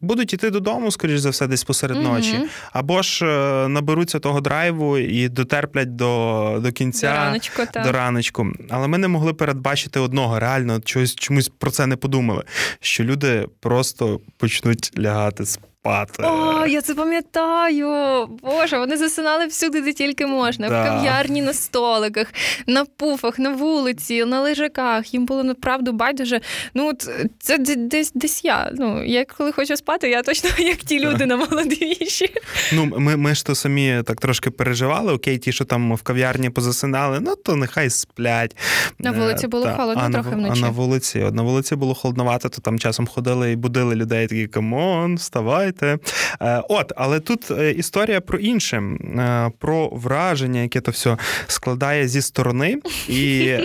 будуть 0.00 0.32
іти 0.32 0.50
додому, 0.50 0.90
скоріш 0.90 1.18
за 1.20 1.30
все, 1.30 1.46
десь 1.46 1.64
посеред 1.64 2.02
ночі. 2.02 2.38
Або 2.72 3.02
ж 3.02 3.24
наберуться 3.68 4.18
того 4.18 4.40
драйву 4.40 4.98
і 4.98 5.28
дотерплять 5.28 5.96
до 5.96 6.60
до 6.62 6.72
кінця 6.72 7.10
до 7.10 7.16
раночку, 7.16 7.62
до 7.84 7.92
раночку. 7.92 8.46
Але 8.70 8.88
ми 8.88 8.98
не 8.98 9.08
могли 9.08 9.34
передбачити 9.34 10.00
одного. 10.00 10.38
Реально, 10.38 10.80
чогось 10.80 11.14
чомусь 11.14 11.48
про 11.48 11.70
це 11.70 11.86
не 11.86 11.96
подумали. 11.96 12.42
Що 12.80 13.04
люди 13.04 13.46
просто 13.60 14.20
почнуть 14.38 14.90
Beispiele 15.04 15.14
hat, 15.14 15.40
ist 15.40 15.60
спати. 15.84 16.22
О, 16.22 16.66
я 16.66 16.80
це 16.82 16.94
пам'ятаю. 16.94 18.26
Боже, 18.42 18.78
вони 18.78 18.96
засинали 18.96 19.46
всюди, 19.46 19.80
де 19.80 19.92
тільки 19.92 20.26
можна. 20.26 20.68
Да. 20.68 20.82
В 20.82 20.86
кав'ярні 20.86 21.42
на 21.42 21.52
столиках, 21.52 22.26
на 22.66 22.84
пуфах, 22.84 23.38
на 23.38 23.50
вулиці, 23.50 24.24
на 24.24 24.40
лежаках. 24.40 25.14
Їм 25.14 25.26
було 25.26 25.44
направду 25.44 25.92
байдуже. 25.92 26.40
Ну, 26.74 26.88
от 26.88 27.10
це 27.38 27.58
десь 27.58 28.12
десь 28.14 28.44
я. 28.44 28.70
Ну, 28.74 29.04
я 29.04 29.24
коли 29.24 29.52
хочу 29.52 29.76
спати, 29.76 30.08
я 30.08 30.22
точно 30.22 30.50
як 30.58 30.76
ті 30.76 31.00
люди 31.00 31.26
на 31.26 31.36
Молодіжі. 31.36 32.30
Ну, 32.72 32.84
ми 32.84 33.16
ми 33.16 33.34
ж 33.34 33.46
то 33.46 33.54
самі 33.54 34.02
так 34.06 34.20
трошки 34.20 34.50
переживали. 34.50 35.12
Окей, 35.12 35.38
ті, 35.38 35.52
що 35.52 35.64
там 35.64 35.94
в 35.94 36.02
кав'ярні 36.02 36.50
позасинали, 36.50 37.20
ну 37.20 37.36
то 37.36 37.56
нехай 37.56 37.90
сплять. 37.90 38.56
На 38.98 39.10
вулиці 39.10 39.46
було 39.46 39.64
Та, 39.64 39.76
холодно, 39.76 40.02
а 40.06 40.10
трохи 40.10 40.30
на, 40.30 40.36
вночі. 40.36 40.62
А 40.62 40.66
на 40.66 40.70
вулиці, 40.70 41.18
на 41.18 41.42
вулиці 41.42 41.76
було 41.76 41.94
холодновато, 41.94 42.48
то 42.48 42.60
там 42.60 42.78
часом 42.78 43.06
ходили 43.06 43.52
і 43.52 43.56
будили 43.56 43.94
людей, 43.94 44.26
такі 44.26 44.46
come 44.46 44.86
on, 44.86 45.16
вставай 45.16 45.73
знаєте. 45.78 45.98
Е, 46.40 46.62
от, 46.68 46.92
але 46.96 47.20
тут 47.20 47.50
е, 47.50 47.70
історія 47.70 48.20
про 48.20 48.38
інше, 48.38 48.76
е, 48.76 49.50
про 49.58 49.88
враження, 49.88 50.60
яке 50.60 50.80
то 50.80 50.90
все 50.90 51.16
складає 51.46 52.08
зі 52.08 52.22
сторони, 52.22 52.78
і 53.08 53.56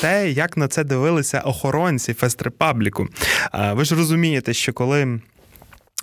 те, 0.00 0.30
як 0.30 0.56
на 0.56 0.68
це 0.68 0.84
дивилися 0.84 1.40
охоронці 1.40 2.14
Фест 2.14 2.42
Репабліку. 2.42 3.06
Ви 3.72 3.84
ж 3.84 3.94
розумієте, 3.94 4.54
що 4.54 4.72
коли. 4.72 5.20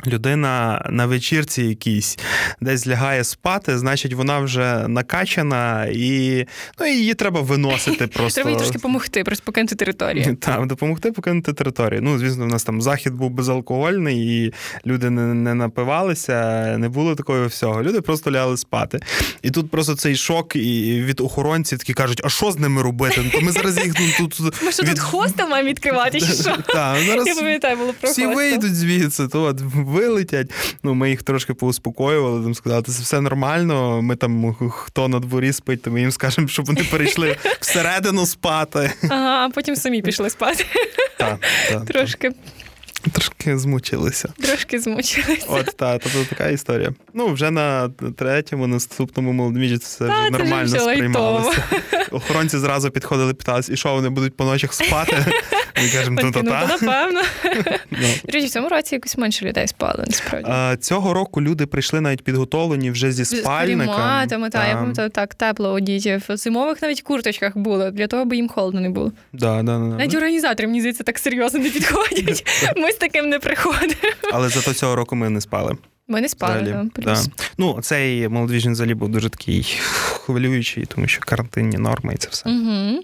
Людина 0.08 0.86
на 0.90 1.06
вечірці 1.06 1.64
якійсь 1.64 2.20
десь 2.62 2.88
лягає 2.88 3.24
спати, 3.24 3.78
значить 3.78 4.14
вона 4.14 4.40
вже 4.40 4.88
накачана 4.88 5.86
і 5.92 6.46
ну, 6.80 6.88
її 6.88 7.14
треба 7.14 7.42
виносити 7.42 8.08
просто. 8.08 8.36
Треба 8.36 8.50
їй 8.50 8.58
трошки 8.58 8.78
допомогти, 8.78 9.24
просто 9.24 9.46
покинути 9.46 9.76
територію. 9.76 10.38
Так, 10.42 10.68
допомогти 10.68 11.12
покинути 11.12 11.54
територію. 11.54 12.02
Ну, 12.04 12.18
звісно, 12.18 12.46
в 12.46 12.48
нас 12.48 12.64
там 12.64 12.82
захід 12.82 13.14
був 13.14 13.30
безалкогольний, 13.30 14.46
і 14.46 14.54
люди 14.86 15.10
не, 15.10 15.34
не 15.34 15.54
напивалися, 15.54 16.66
не 16.78 16.90
було 16.90 17.16
такого 17.16 17.46
всього. 17.46 17.84
Люди 17.84 18.02
просто 18.02 18.32
лягали 18.32 18.58
спати. 18.58 19.00
І 19.42 19.52
тут 19.52 19.72
просто 19.72 19.96
цей 19.96 20.16
шок 20.16 20.56
і 20.56 21.02
від 21.06 21.20
охоронців 21.20 21.80
такі 21.80 21.94
кажуть, 21.94 22.22
а 22.24 22.30
що 22.30 22.52
з 22.52 22.60
ними 22.60 22.82
робити? 22.82 23.22
Ну, 23.26 23.30
то 23.32 23.42
ми 23.42 23.52
зараз 23.52 23.78
їх 23.78 23.94
ну, 24.00 24.28
тут. 24.28 24.62
Ми 24.64 24.72
що 24.72 24.84
від... 24.84 24.90
тут 24.90 25.00
хостел 25.00 25.50
маємо 25.50 25.70
відкривати? 25.70 26.20
чи 26.20 26.34
що? 26.34 26.58
Так, 26.68 26.98
зараз 27.08 27.28
Я 27.28 27.36
пам'ятаю, 27.36 27.78
було 27.78 27.94
про 28.02 28.10
всі 28.10 28.28
вийдуть 28.28 28.76
звідси, 28.76 29.28
то 29.28 29.44
от 29.44 29.62
вилетять. 29.92 30.52
Ну, 30.84 30.94
ми 30.94 31.10
їх 31.10 31.24
трошки 31.24 31.54
поуспокоювали, 31.54 32.44
там 32.44 32.56
сказали, 32.56 32.84
це 32.84 33.02
все 33.02 33.22
нормально. 33.22 34.02
Ми 34.02 34.16
там 34.16 34.56
хто 34.72 35.08
на 35.08 35.20
дворі 35.20 35.54
спить, 35.54 35.82
то 35.82 35.92
ми 35.92 36.00
їм 36.02 36.12
скажемо, 36.12 36.48
щоб 36.48 36.66
вони 36.66 36.84
перейшли 36.92 37.38
всередину 37.60 38.26
спати. 38.26 38.92
Ага, 39.04 39.46
а 39.46 39.50
потім 39.50 39.76
самі 39.76 40.02
пішли 40.02 40.30
спати. 40.30 40.66
Так, 41.18 41.40
так, 41.70 41.86
Трошки, 41.86 42.32
Трошки 43.12 43.58
змучилися. 43.58 44.30
трошки 44.42 44.80
змучилися. 44.80 45.46
От 45.50 45.66
так, 45.78 46.02
тобто 46.04 46.26
така 46.30 46.50
історія. 46.50 46.94
Ну, 47.14 47.28
вже 47.34 47.52
на 47.52 47.90
третьому, 48.18 48.68
наступному 48.68 49.34
молодміжі 49.34 49.78
це 49.78 50.08
Та, 50.08 50.14
вже 50.14 50.14
це 50.14 50.30
вже 50.30 50.32
нормально 50.44 50.80
сприймалося. 50.80 51.64
Охоронці 52.12 52.58
зразу 52.58 52.92
підходили, 52.92 53.34
питалися, 53.34 53.74
і 53.74 53.78
що 53.78 53.94
вони 53.94 54.10
будуть 54.10 54.38
по 54.38 54.46
ночах 54.46 54.74
спати? 54.74 55.18
Ми 55.82 55.90
кажемо, 55.90 56.20
ну 56.24 56.32
то 56.32 56.44
та. 56.44 56.68
напевно. 56.68 57.22
Ну. 57.92 58.08
До 58.26 58.32
речі, 58.32 58.48
в 58.48 58.50
цьому 58.50 58.70
році 58.70 58.96
якось 58.96 59.18
менше 59.18 59.46
людей 59.46 59.68
спало, 59.68 60.04
насправді. 60.08 60.82
Цього 60.82 61.14
року 61.14 61.42
люди 61.42 61.66
прийшли 61.66 62.02
навіть 62.02 62.24
підготовлені 62.24 62.92
вже 62.92 63.12
зі 63.12 63.26
спальниками. 63.26 64.50
та, 64.50 64.68
я 64.68 64.76
пам'ятаю, 64.76 65.10
так, 65.10 65.36
тепло 65.36 65.74
у. 65.74 65.78
В 65.78 66.38
зимових 66.38 66.82
навіть 66.82 67.02
курточках 67.02 67.58
було, 67.58 67.92
для 67.92 68.08
того, 68.08 68.22
аби 68.22 68.36
їм 68.36 68.50
холодно 68.50 68.82
не 68.82 68.90
було. 68.90 69.12
Да, 69.34 69.64
да. 69.64 69.78
Навіть 69.80 70.16
організатори, 70.16 70.68
мені 70.68 70.80
здається, 70.80 71.04
так 71.04 71.20
серйозно 71.20 71.60
не 71.60 71.70
підходять. 71.70 72.44
Ми 72.78 72.91
з 72.92 72.96
таким 72.96 73.30
не 73.30 73.40
приходимо. 73.40 73.94
Але 74.32 74.50
зато 74.50 74.74
цього 74.74 74.96
року 74.96 75.16
ми 75.16 75.30
не 75.30 75.42
спали. 75.42 75.78
Ми 76.08 76.22
не 76.22 76.30
спали, 76.30 76.62
Взагалі. 76.62 76.90
да, 76.96 77.02
плюс. 77.02 77.28
Да. 77.28 77.34
Ну, 77.58 77.80
цей 77.82 78.28
молодвіжний 78.28 78.74
взагалі 78.74 78.94
був 78.94 79.10
дуже 79.10 79.30
такий 79.30 79.64
хвилюючий, 79.82 80.86
тому 80.86 81.08
що 81.08 81.20
карантинні 81.22 81.78
норми 81.78 82.14
і 82.14 82.18
це 82.18 82.28
все. 82.32 82.50
Угу. 82.50 83.04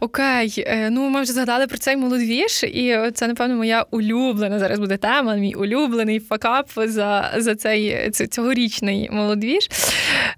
Окей, 0.00 0.54
Е, 0.66 0.90
ну 0.90 1.08
ми 1.08 1.22
вже 1.22 1.32
згадали 1.32 1.66
про 1.66 1.78
цей 1.78 1.96
молодвіж, 1.96 2.62
і 2.64 2.96
це, 3.14 3.26
напевно, 3.28 3.56
моя 3.56 3.86
улюблена 3.90 4.58
зараз 4.58 4.78
буде 4.78 4.96
тема, 4.96 5.34
мій 5.36 5.54
улюблений 5.54 6.20
факап 6.20 6.70
за, 6.76 7.34
за 7.36 7.54
цей 7.54 8.10
цьогорічний 8.10 9.08
молодвіж. 9.12 9.68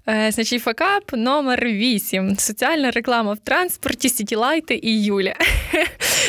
Е, 0.09 0.31
значить, 0.31 0.63
факап 0.63 1.03
номер 1.13 1.65
8. 1.65 2.35
Соціальна 2.39 2.91
реклама 2.91 3.33
в 3.33 3.37
транспорті, 3.39 4.09
сітілайти 4.09 4.79
і 4.83 5.03
Юля. 5.03 5.33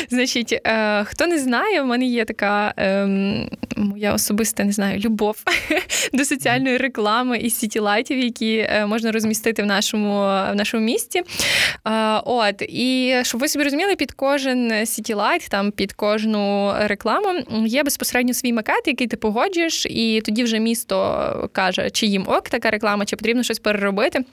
Значить, 0.09 0.61
е, 0.67 1.03
хто 1.03 1.27
не 1.27 1.39
знає, 1.39 1.81
в 1.81 1.85
мене 1.85 2.05
є 2.05 2.25
така 2.25 2.73
ем, 2.77 3.49
моя 3.77 4.13
особиста 4.13 4.63
не 4.63 4.71
знаю, 4.71 4.99
любов 4.99 5.43
до 6.13 6.25
соціальної 6.25 6.77
реклами 6.77 7.37
і 7.37 7.49
сітілайтів, 7.49 8.19
які 8.19 8.57
е, 8.57 8.85
можна 8.85 9.11
розмістити 9.11 9.63
в 9.63 9.65
нашому, 9.65 10.19
в 10.19 10.53
нашому 10.55 10.83
місті. 10.83 11.19
Е, 11.19 12.21
От, 12.25 12.61
і 12.61 13.15
щоб 13.23 13.41
ви 13.41 13.47
собі 13.47 13.63
розуміли, 13.63 13.95
під 13.95 14.11
кожен 14.11 14.85
сітілайт, 14.85 15.47
там 15.49 15.71
під 15.71 15.93
кожну 15.93 16.73
рекламу 16.79 17.29
є 17.65 17.83
безпосередньо 17.83 18.33
свій 18.33 18.53
макет, 18.53 18.83
який 18.85 19.07
ти 19.07 19.17
погоджуєш, 19.17 19.85
і 19.85 20.21
тоді 20.25 20.43
вже 20.43 20.59
місто 20.59 21.49
каже, 21.51 21.89
чи 21.89 22.05
їм 22.05 22.25
ок 22.27 22.49
така 22.49 22.71
реклама, 22.71 23.05
чи 23.05 23.15
потрібно 23.15 23.43
щось 23.43 23.59
переробити. 23.59 24.23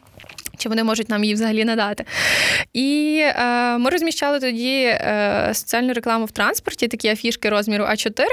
Чи 0.62 0.68
вони 0.68 0.84
можуть 0.84 1.08
нам 1.08 1.24
її 1.24 1.34
взагалі 1.34 1.64
надати? 1.64 2.04
І 2.72 3.18
е, 3.22 3.78
ми 3.78 3.90
розміщали 3.90 4.40
тоді 4.40 4.82
е, 4.84 5.50
соціальну 5.54 5.92
рекламу 5.92 6.24
в 6.24 6.30
транспорті, 6.30 6.88
такі 6.88 7.08
афішки 7.08 7.48
розміру 7.48 7.84
А4, 7.84 8.24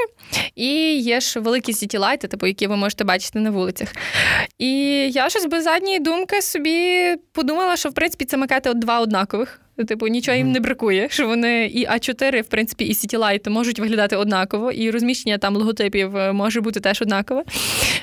і 0.55 0.97
є 0.97 1.19
ж 1.19 1.39
великі 1.39 1.73
сітілайти, 1.73 2.27
типу, 2.27 2.47
які 2.47 2.67
ви 2.67 2.75
можете 2.75 3.03
бачити 3.03 3.39
на 3.39 3.51
вулицях. 3.51 3.93
І 4.57 4.71
я 5.11 5.29
щось 5.29 5.45
без 5.45 5.63
задньої 5.63 5.99
думки 5.99 6.41
собі 6.41 7.15
подумала, 7.31 7.77
що 7.77 7.89
в 7.89 7.93
принципі 7.93 8.25
це 8.25 8.37
макети 8.37 8.69
от 8.69 8.79
два 8.79 8.99
однакових. 8.99 9.61
Типу, 9.87 10.07
нічого 10.07 10.37
їм 10.37 10.51
не 10.51 10.59
бракує, 10.59 11.07
що 11.09 11.27
вони 11.27 11.65
і 11.65 11.87
А4, 11.87 12.41
в 12.41 12.45
принципі, 12.45 12.85
і 12.85 12.93
City 12.93 13.49
можуть 13.49 13.79
виглядати 13.79 14.15
однаково, 14.15 14.71
і 14.71 14.91
розміщення 14.91 15.37
там 15.37 15.55
логотипів 15.55 16.17
е, 16.17 16.33
може 16.33 16.61
бути 16.61 16.79
теж 16.79 17.01
однакове. 17.01 17.43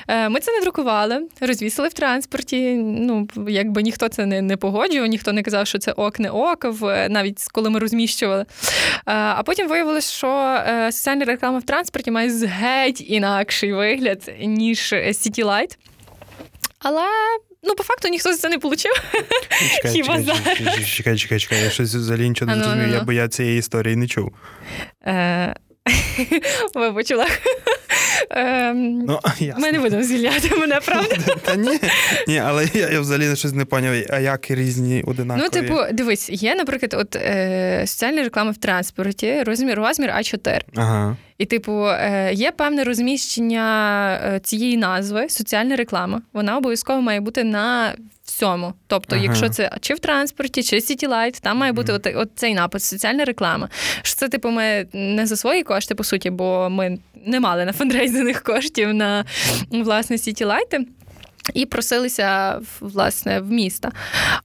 Е, 0.07 0.29
Ми 0.29 0.39
це 0.39 0.51
не 0.51 0.61
друкували, 0.61 1.27
розвісили 1.41 1.87
в 1.87 1.93
транспорті. 1.93 2.73
Ну, 2.83 3.27
якби 3.47 3.83
ніхто 3.83 4.07
це 4.07 4.25
не, 4.25 4.41
не 4.41 4.57
погоджував, 4.57 5.07
ніхто 5.07 5.33
не 5.33 5.43
казав, 5.43 5.67
що 5.67 5.77
це 5.77 5.91
ок, 5.91 6.19
не 6.19 6.29
ок, 6.29 6.65
навіть 7.09 7.43
коли 7.51 7.69
ми 7.69 7.79
розміщували. 7.79 8.41
Е, 8.41 8.45
А 9.05 9.43
потім 9.43 9.67
виявилось, 9.67 10.11
що 10.11 10.27
е, 10.67 10.91
соціальна 10.91 11.25
реклама 11.25 11.59
в 11.59 11.63
транспорті 11.63 12.11
має 12.11 12.29
геть 12.45 13.09
інакший 13.09 13.73
вигляд, 13.73 14.31
ніж 14.41 14.93
Light. 14.93 15.77
Але 16.79 17.05
ну, 17.67 17.75
по 17.75 17.83
факту 17.83 18.07
ніхто 18.07 18.31
за 18.33 18.37
це 18.37 18.49
не 18.49 18.55
отримав. 18.55 19.01
Чекай, 19.75 19.91
Хіба 19.91 20.07
чекай, 20.07 20.23
зараз? 20.23 20.57
чекай, 20.57 21.17
чекай, 21.17 21.39
чекай, 21.39 21.63
я 21.63 21.69
щось 21.69 21.95
взагалі 21.95 22.29
нічого 22.29 22.47
не 22.51 22.53
А 22.53 22.55
ну, 22.55 22.63
зрозумів, 22.63 22.87
ну, 22.87 22.93
я 22.93 22.99
ну. 22.99 23.05
бо 23.05 23.13
я 23.13 23.27
цієї 23.27 23.59
історії 23.59 23.95
не 23.95 24.07
чув. 24.07 24.33
Е, 25.05 25.55
Вибач, 26.75 27.11
Олег. 27.11 27.39
Ем, 28.29 28.99
Ну. 28.99 29.19
Ми 29.57 29.71
не 29.71 29.79
будемо 29.79 30.03
звільняти 30.03 30.55
мене, 30.55 30.79
правда? 30.85 31.15
Та 31.43 31.55
ні, 31.55 31.79
ні, 32.27 32.37
але 32.39 32.67
я, 32.73 32.89
я 32.89 32.99
взагалі 32.99 33.35
щось 33.35 33.53
не 33.53 33.65
поняв, 33.65 33.95
а 34.09 34.19
як 34.19 34.51
різні 34.51 35.03
одинакові. 35.07 35.43
Ну, 35.43 35.49
типу, 35.49 35.75
дивись, 35.93 36.29
є, 36.29 36.55
наприклад, 36.55 36.93
от 36.97 37.15
е, 37.15 37.83
соціальна 37.87 38.23
реклама 38.23 38.51
в 38.51 38.57
транспорті, 38.57 39.43
розмір, 39.43 39.75
розмір 39.77 40.09
А4. 40.09 40.61
Ага. 40.75 41.17
І, 41.37 41.45
типу, 41.45 41.85
е, 41.87 42.31
є 42.33 42.51
певне 42.51 42.83
розміщення 42.83 44.19
е, 44.25 44.39
цієї 44.39 44.77
назви, 44.77 45.29
соціальна 45.29 45.75
реклама. 45.75 46.21
Вона 46.33 46.57
обов'язково 46.57 47.01
має 47.01 47.19
бути 47.19 47.43
на 47.43 47.93
всьому. 48.37 48.73
Тобто, 48.87 49.15
Ага. 49.15 49.23
якщо 49.25 49.49
це 49.49 49.71
чи 49.81 49.93
в 49.93 49.99
транспорті, 49.99 50.63
чи 50.63 50.75
City 50.75 51.09
Light, 51.09 51.41
там 51.41 51.57
має 51.57 51.71
бути 51.71 51.93
от, 51.93 52.07
от 52.15 52.29
цей 52.35 52.53
напис 52.53 52.83
соціальна 52.83 53.25
реклама. 53.25 53.69
Що 54.01 54.15
це, 54.15 54.29
типу, 54.29 54.49
ми 54.49 54.85
не 54.93 55.25
за 55.25 55.35
свої 55.35 55.63
кошти, 55.63 55.95
по 55.95 56.03
суті, 56.03 56.29
бо 56.29 56.69
ми 56.69 56.97
не 57.25 57.39
мали 57.39 57.65
на 57.65 57.73
фандрейзинг 57.73 58.43
коштів 58.43 58.93
на 58.93 59.25
власне 59.71 60.15
City 60.15 60.45
Light. 60.45 60.85
І 61.53 61.65
просилися 61.65 62.59
власне 62.79 63.39
в 63.39 63.51
міста. 63.51 63.91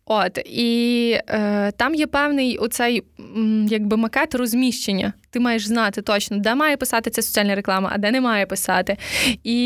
От 0.05 0.39
і 0.47 1.11
е, 1.29 1.73
там 1.77 1.95
є 1.95 2.07
певний 2.07 2.59
оцей 2.59 3.03
якби 3.69 3.97
макет 3.97 4.35
розміщення. 4.35 5.13
Ти 5.31 5.41
маєш 5.41 5.67
знати 5.67 6.03
точно, 6.03 6.37
де 6.39 6.55
має 6.55 6.77
писати 6.77 7.11
ця 7.11 7.23
соціальна 7.23 7.55
реклама, 7.55 7.91
а 7.93 7.99
де 7.99 8.11
не 8.11 8.21
має 8.21 8.47
писати. 8.47 8.97
І 9.45 9.57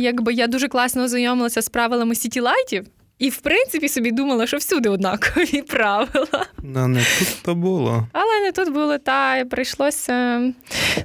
якби 0.00 0.32
я 0.34 0.46
дуже 0.46 0.68
класно 0.68 1.02
ознайомилася 1.04 1.62
з 1.62 1.68
правилами 1.68 2.14
сітілайтів. 2.14 2.84
І, 3.18 3.28
в 3.28 3.36
принципі, 3.36 3.88
собі 3.88 4.10
думала, 4.10 4.46
що 4.46 4.56
всюди 4.56 4.88
однакові 4.88 5.62
правила. 5.68 6.46
Ну, 6.62 6.88
не 6.88 7.00
тут 7.18 7.28
то 7.42 7.54
було. 7.54 8.08
Але 8.12 8.40
не 8.42 8.52
тут 8.52 8.72
було, 8.72 8.98
та 8.98 9.44
прийшлося. 9.44 10.38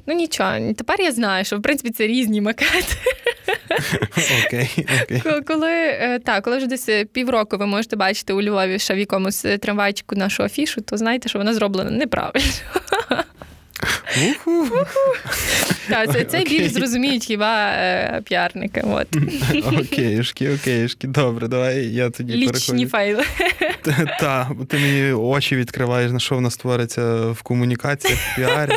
Ну 0.06 0.14
нічого. 0.14 0.74
Тепер 0.78 1.02
я 1.02 1.12
знаю, 1.12 1.46
що 1.46 1.58
в 1.58 1.62
принципі 1.62 1.90
це 1.90 2.08
різні 2.08 2.42
макети. 2.42 2.96
Окей, 4.48 4.70
окей. 5.04 5.22
Коли- 5.24 5.42
Коли 5.42 5.72
е, 5.72 6.20
так, 6.26 6.44
коли 6.44 6.58
вже 6.58 6.68
десь 6.68 6.90
е, 6.90 7.06
півроку 7.06 7.58
ви 7.58 7.66
можете 7.66 7.96
бачити 7.96 8.34
у 8.34 8.42
Львові 8.42 8.80
ще 8.80 8.94
в 8.94 8.98
якомусь 8.98 9.46
е, 9.46 9.58
трамвайчику 9.58 10.16
нашу 10.16 10.44
афішу, 10.44 10.82
то 10.82 10.98
знаєте, 10.98 11.30
що 11.30 11.40
вона 11.40 11.54
зроблена 11.54 11.92
неправильно. 11.92 12.48
Так, 15.90 16.30
це, 16.30 16.44
біль 16.44 16.70
зрозуміють 16.70 17.26
хіба 17.26 17.68
е, 17.68 18.22
піарники. 18.26 18.84
Окейшки, 19.82 20.54
окейшки. 20.54 21.08
Добре, 21.08 21.48
давай 21.48 21.86
я 21.86 22.10
тоді 22.10 22.34
Лічні 22.34 22.86
файли. 22.86 23.24
Так, 24.20 24.48
ти 24.68 24.78
мені 24.78 25.14
очі 25.14 25.56
відкриваєш, 25.56 26.12
на 26.12 26.20
що 26.20 26.38
в 26.38 26.42
нас 26.42 26.58
твориться 26.58 27.22
в 27.32 27.42
комунікаціях, 27.42 28.20
в 28.20 28.36
піарі. 28.36 28.74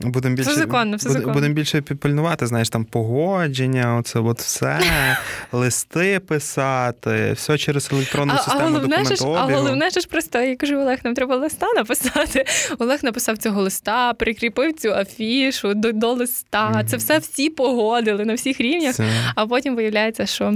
Будемо 0.00 0.36
більше, 0.36 0.54
законно, 0.54 0.96
все 0.96 1.08
законно. 1.08 1.32
будемо 1.34 1.54
більше 1.54 1.80
пильнувати, 1.82 2.46
знаєш, 2.46 2.68
там 2.68 2.84
погодження, 2.84 3.96
оце 3.96 4.18
от 4.18 4.40
все, 4.40 4.80
листи 5.52 6.20
писати, 6.20 7.32
все 7.32 7.58
через 7.58 7.88
електронну 7.92 8.34
А, 8.36 8.44
а, 8.56 8.62
головне 8.64 9.04
ж, 9.04 9.24
а 9.24 9.44
головне 9.44 9.90
ж 9.90 10.08
просто, 10.08 10.38
я 10.40 10.56
кажу, 10.56 10.76
Олег, 10.76 10.98
нам 11.04 11.14
треба 11.14 11.36
листа 11.36 11.66
написати. 11.76 12.44
Олег 12.78 13.00
написав 13.02 13.38
цього 13.38 13.62
листа, 13.62 14.14
прикріпив 14.14 14.72
цю 14.72 14.92
афішу 14.92 15.74
до, 15.74 15.92
до 15.92 16.12
листа. 16.12 16.70
Мгм. 16.70 16.86
Це 16.86 16.96
все 16.96 17.18
всі 17.18 17.50
погодили 17.50 18.24
на 18.24 18.34
всіх 18.34 18.60
рівнях. 18.60 18.94
Це- 18.94 19.10
А 19.34 19.46
потім 19.46 19.76
виявляється, 19.76 20.26
що. 20.26 20.54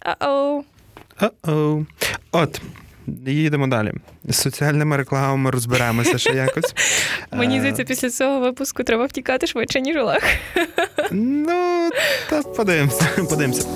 А-оу. 0.00 0.64
О-оу. 1.20 1.86
От, 2.32 2.60
їдемо 3.26 3.66
далі. 3.66 3.92
З 4.24 4.36
соціальними 4.36 4.96
рекламами 4.96 5.50
розберемося 5.50 6.18
ще 6.18 6.32
якось. 6.32 6.74
Мені 7.32 7.56
Е, 7.56 7.58
здається, 7.58 7.84
після 7.84 8.10
цього 8.10 8.40
випуску 8.40 8.82
треба 8.82 9.06
втікати 9.06 9.46
швидше, 9.46 9.80
ніж 9.80 9.96
лах. 9.96 10.22
Ну, 11.10 11.90
та 12.30 12.42
подивимося, 12.42 13.04
подивимося. 13.30 13.66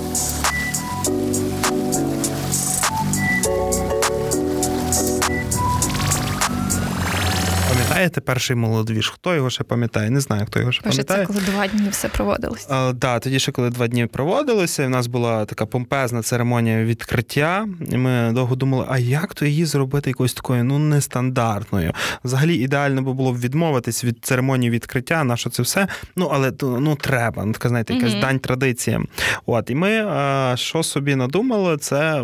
Пам'ятаєте 7.89 8.21
перший 8.21 8.55
молодвіж? 8.55 9.09
Хто 9.09 9.35
його 9.35 9.49
ще 9.49 9.63
пам'ятає? 9.63 10.09
Не 10.09 10.19
знаю, 10.19 10.45
хто 10.45 10.59
його 10.59 10.71
ще 10.71 10.81
Боже, 10.85 11.03
пам'ятає. 11.03 11.19
це 11.25 11.33
коли 11.33 11.39
два 11.41 11.67
дні 11.67 11.89
все 11.89 12.07
проводилось. 12.09 12.65
Так, 12.65 12.95
да, 12.95 13.19
тоді 13.19 13.39
ще 13.39 13.51
коли 13.51 13.69
два 13.69 13.87
дні 13.87 14.05
проводилися, 14.05 14.83
і 14.83 14.85
в 14.85 14.89
нас 14.89 15.07
була 15.07 15.45
така 15.45 15.65
помпезна 15.65 16.21
церемонія 16.21 16.83
відкриття. 16.83 17.67
І 17.91 17.97
ми 17.97 18.31
довго 18.33 18.55
думали, 18.55 18.85
а 18.89 18.97
як 18.99 19.33
то 19.33 19.45
її 19.45 19.65
зробити 19.65 20.09
якоюсь 20.09 20.33
такою 20.33 20.63
ну 20.63 20.79
нестандартною. 20.79 21.93
Взагалі 22.23 22.55
ідеально 22.55 23.01
би 23.01 23.13
було 23.13 23.33
б 23.33 23.37
відмовитись 23.39 24.03
від 24.03 24.17
церемонії 24.25 24.69
відкриття, 24.69 25.23
на 25.23 25.37
що 25.37 25.49
це 25.49 25.63
все. 25.63 25.87
Ну 26.15 26.29
але 26.33 26.51
ну 26.61 26.95
треба. 26.95 27.45
Ну 27.45 27.53
така 27.53 27.69
знаєте, 27.69 27.93
якась 27.93 28.11
Мгм. 28.11 28.21
дань 28.21 28.39
традиціям. 28.39 29.07
От 29.45 29.69
і 29.69 29.75
ми 29.75 29.89
е, 29.89 30.57
що 30.57 30.83
собі 30.83 31.15
надумали, 31.15 31.77
це. 31.77 32.23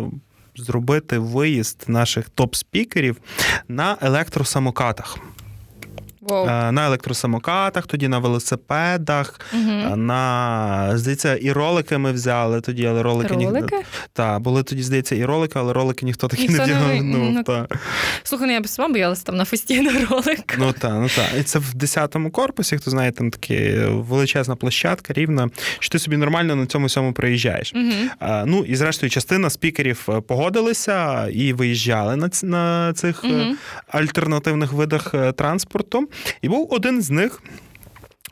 Зробити 0.58 1.18
виїзд 1.18 1.84
наших 1.86 2.26
топ-спікерів 2.36 3.16
на 3.68 3.96
електросамокатах. 4.00 5.18
Воу. 6.28 6.46
Е, 6.48 6.72
На 6.72 6.86
електросамокатах, 6.86 7.86
тоді 7.86 8.08
на 8.08 8.18
велосипедах. 8.18 9.40
Е, 9.54 9.96
на 9.96 10.90
здається, 10.94 11.36
і 11.36 11.52
ролики 11.52 11.98
ми 11.98 12.12
взяли 12.12 12.60
тоді, 12.60 12.86
але 12.86 13.02
ролики 13.02 13.36
ні... 13.36 13.46
Ролики? 13.46 13.76
Та, 14.12 14.38
були 14.38 14.62
тоді, 14.62 14.82
здається, 14.82 15.14
і 15.14 15.24
ролики, 15.24 15.58
але 15.58 15.72
ролики 15.72 16.06
ніхто 16.06 16.28
таки 16.28 16.42
Ніхто 16.42 16.66
не 16.66 16.74
не 16.74 16.74
вдягав. 16.74 17.02
Ну, 17.04 17.42
та. 17.42 17.66
Слухай, 18.22 18.46
ну 18.46 18.52
я 18.54 18.60
б 18.60 18.68
сама 18.68 18.88
боялася 18.88 19.22
там 19.24 19.36
на 19.36 19.44
фесті 19.44 19.80
на 19.80 20.06
ролик. 20.10 20.56
ну 20.58 20.72
та, 20.72 20.94
ну 20.94 21.08
та. 21.16 21.38
І 21.38 21.42
це 21.42 21.58
в 21.58 21.74
10-му 21.74 22.30
корпусі, 22.30 22.76
хто 22.76 22.90
знає, 22.90 23.12
там 23.12 23.30
така 23.30 23.54
величезна 23.88 24.56
площадка, 24.56 25.12
рівна, 25.12 25.48
що 25.78 25.90
ти 25.92 25.98
собі 25.98 26.16
нормально 26.16 26.56
на 26.56 26.66
цьому 26.66 26.86
всьому 26.86 27.12
проїжджаєш. 27.12 27.74
Мгм. 27.74 28.10
А, 28.18 28.44
ну 28.46 28.64
і 28.64 28.76
зрештою, 28.76 29.10
частина 29.10 29.50
спікерів 29.50 30.06
е, 30.08 30.20
погодилися 30.20 31.28
і 31.28 31.52
виїжджали 31.52 32.16
на, 32.16 32.28
ц- 32.28 32.46
на 32.46 32.92
цих 32.92 33.24
е, 33.24 33.28
Мгм. 33.28 33.56
альтернативних 33.88 34.72
видах 34.72 35.14
е, 35.14 35.32
транспорту. 35.32 36.08
І 36.42 36.48
був 36.48 36.68
один 36.72 37.02
з 37.02 37.10
них. 37.10 37.42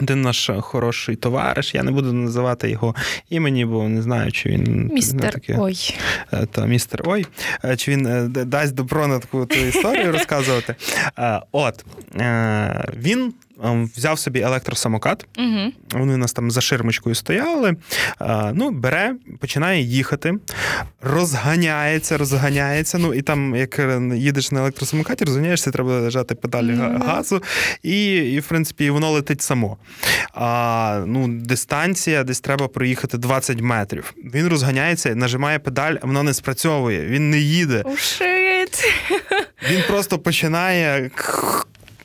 Один 0.00 0.22
наш 0.22 0.50
хороший 0.60 1.16
товариш, 1.16 1.74
я 1.74 1.82
не 1.82 1.90
буду 1.90 2.12
називати 2.12 2.70
його 2.70 2.94
імені, 3.30 3.64
бо 3.64 3.88
не 3.88 4.02
знаю, 4.02 4.32
чи 4.32 4.48
він 4.48 4.90
Містер 4.92 5.32
таке, 5.32 5.56
Ой. 5.58 5.96
е, 6.32 6.46
та 6.46 6.66
містер 6.66 7.02
Ой, 7.04 7.26
е, 7.64 7.76
чи 7.76 7.90
він 7.90 8.06
е, 8.06 8.28
дасть 8.28 8.74
добро 8.74 9.06
на 9.06 9.18
таку 9.18 9.46
історію 9.54 10.12
розказувати. 10.12 10.74
От 11.52 11.84
він 12.96 13.34
взяв 13.96 14.18
собі 14.18 14.40
електросамокат. 14.40 15.26
Угу. 15.38 15.72
Вони 15.90 16.14
у 16.14 16.16
нас 16.16 16.32
там 16.32 16.50
за 16.50 16.60
ширмочкою 16.60 17.14
стояли. 17.14 17.76
Ну, 18.52 18.70
бере, 18.70 19.14
починає 19.40 19.82
їхати, 19.82 20.34
розганяється, 21.02 22.18
розганяється. 22.18 22.98
Ну 22.98 23.14
і 23.14 23.22
там, 23.22 23.56
як 23.56 23.80
їдеш 24.14 24.52
на 24.52 24.60
електросамокаті, 24.60 25.24
розганяєшся, 25.24 25.70
треба 25.70 26.00
лежати 26.00 26.34
педалі 26.34 26.72
Мгм. 26.72 27.02
газу, 27.02 27.42
і, 27.82 28.14
і, 28.14 28.40
в 28.40 28.46
принципі, 28.46 28.90
воно 28.90 29.10
летить 29.10 29.42
само. 29.42 29.76
А, 30.34 31.04
ну, 31.06 31.28
дистанція 31.28 32.24
десь 32.24 32.40
треба 32.40 32.68
проїхати 32.68 33.18
20 33.18 33.60
метрів. 33.60 34.14
Він 34.34 34.48
розганяється, 34.48 35.14
нажимає 35.14 35.58
педаль, 35.58 35.94
а 36.02 36.06
воно 36.06 36.22
не 36.22 36.34
спрацьовує, 36.34 37.06
він 37.06 37.30
не 37.30 37.38
їде. 37.38 37.82
О, 37.84 37.96
шит. 37.96 38.84
Він 39.70 39.82
просто 39.88 40.18
починає 40.18 41.10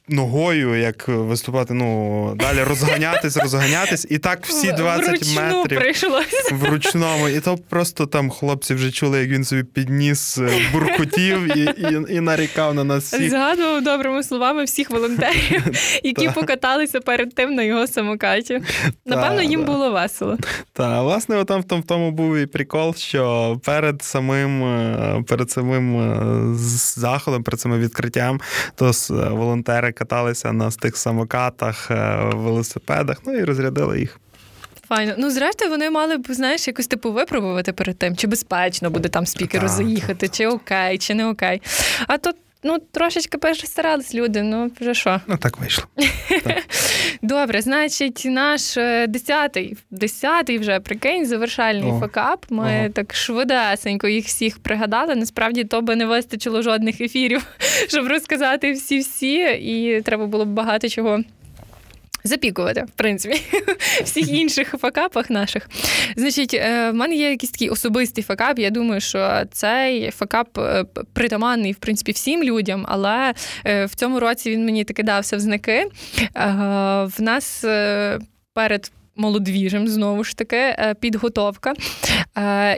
ногою, 0.09 0.75
як 0.75 1.07
виступати, 1.07 1.73
ну, 1.73 2.33
далі 2.35 2.63
розганятись, 2.63 3.37
розганятись, 3.37 4.07
і 4.09 4.17
так 4.17 4.45
всі 4.45 4.71
20 4.71 5.07
Вручну 5.07 5.41
метрів 5.41 5.79
прийшлось. 5.79 6.51
в 6.51 6.63
ручному. 6.63 7.29
І 7.29 7.39
то 7.39 7.57
просто 7.57 8.05
там 8.05 8.29
хлопці 8.29 8.73
вже 8.73 8.91
чули, 8.91 9.19
як 9.19 9.29
він 9.29 9.43
собі 9.43 9.63
підніс, 9.63 10.37
е, 10.37 10.49
буркотів 10.73 11.57
і, 11.57 11.61
і, 11.61 12.15
і 12.15 12.19
нарікав 12.19 12.73
на 12.73 12.83
нас 12.83 13.03
всіх. 13.03 13.29
Згадував 13.29 13.83
добрими 13.83 14.23
словами 14.23 14.63
всіх 14.63 14.91
волонтерів, 14.91 15.63
які 16.03 16.29
покаталися 16.29 16.99
перед 16.99 17.35
тим 17.35 17.55
на 17.55 17.63
його 17.63 17.87
самокаті. 17.87 18.61
Напевно, 19.05 19.41
їм 19.41 19.63
було 19.65 19.91
весело. 19.91 20.37
Та 20.73 21.01
власне, 21.01 21.41
в 21.41 21.45
тому, 21.45 21.81
в 21.81 21.85
тому 21.85 22.11
був 22.11 22.37
і 22.37 22.45
прикол, 22.45 22.95
що 22.95 23.57
перед 23.65 24.01
самим 24.01 24.63
е, 24.63 25.23
перед 25.27 25.51
самим 25.51 25.97
е, 25.97 26.55
заходом, 26.95 27.43
перед 27.43 27.59
самим 27.59 27.79
відкриттям, 27.79 28.41
то 28.75 28.91
волонтери 29.09 29.91
каталися 29.99 30.53
на 30.53 30.71
тих 30.71 30.97
самокатах, 30.97 31.91
е, 31.91 32.19
велосипедах, 32.33 33.17
ну 33.25 33.33
і 33.33 33.43
розрядили 33.43 33.99
їх. 33.99 34.19
Файно. 34.87 35.13
Ну, 35.17 35.29
зрештою, 35.29 35.71
вони 35.71 35.89
мали 35.89 36.17
б, 36.17 36.25
знаєш, 36.29 36.67
якось 36.67 36.87
типу 36.87 37.11
випробувати 37.11 37.73
перед 37.73 37.97
тим, 37.97 38.15
чи 38.15 38.27
безпечно 38.27 38.89
буде 38.89 39.09
там 39.09 39.25
спікеру 39.25 39.67
заїхати, 39.67 40.27
чи 40.27 40.47
окей, 40.47 40.97
чи 40.97 41.13
не 41.13 41.27
окей. 41.27 41.61
А 42.07 42.17
тут. 42.17 42.35
Ну, 42.63 42.79
трошечки 42.91 43.37
перестарались 43.37 44.15
люди, 44.15 44.41
ну 44.41 44.71
вже 44.79 44.93
що. 44.93 45.21
Ну 45.27 45.37
так 45.37 45.57
вийшло. 45.57 45.85
Добре, 47.21 47.61
значить, 47.61 48.21
наш 48.25 48.77
е, 48.77 49.07
десятий, 49.07 49.77
десятий 49.91 50.57
вже 50.57 50.79
прикинь, 50.79 51.25
завершальний 51.25 51.91
О. 51.91 51.99
факап. 51.99 52.45
Ми 52.49 52.91
так 52.93 53.15
швидесенько 53.15 54.07
їх 54.07 54.25
всіх 54.25 54.59
пригадали. 54.59 55.15
Насправді 55.15 55.63
то 55.63 55.81
би 55.81 55.95
не 55.95 56.05
вистачило 56.05 56.61
жодних 56.61 57.01
ефірів, 57.01 57.45
щоб 57.87 58.07
розказати 58.07 58.71
всі-всі, 58.71 59.35
і 59.61 60.01
треба 60.01 60.25
було 60.25 60.45
б 60.45 60.49
багато 60.49 60.89
чого. 60.89 61.23
Запікувати, 62.23 62.83
в 62.83 62.91
принципі, 62.91 63.41
всіх 64.03 64.29
інших 64.29 64.75
факапах 64.79 65.29
наших. 65.29 65.69
Значить, 66.15 66.53
е, 66.53 66.91
в 66.91 66.93
мене 66.93 67.15
є 67.15 67.29
якийсь 67.29 67.51
такий 67.51 67.69
особистий 67.69 68.23
факап. 68.23 68.59
Я 68.59 68.69
думаю, 68.69 69.01
що 69.01 69.41
цей 69.51 70.11
факап 70.11 70.57
е, 70.57 70.85
притаманний, 71.13 71.71
в 71.71 71.75
принципі, 71.75 72.11
всім 72.11 72.43
людям, 72.43 72.85
але 72.89 73.33
е, 73.65 73.85
в 73.85 73.95
цьому 73.95 74.19
році 74.19 74.51
він 74.51 74.65
мені 74.65 74.83
таки 74.83 75.03
дався 75.03 75.37
в 75.37 75.39
знаки. 75.39 75.85
В 77.05 77.13
нас 77.19 77.65
перед. 78.53 78.91
Молодвіжем, 79.15 79.87
знову 79.87 80.23
ж 80.23 80.37
таки, 80.37 80.75
підготовка. 80.99 81.73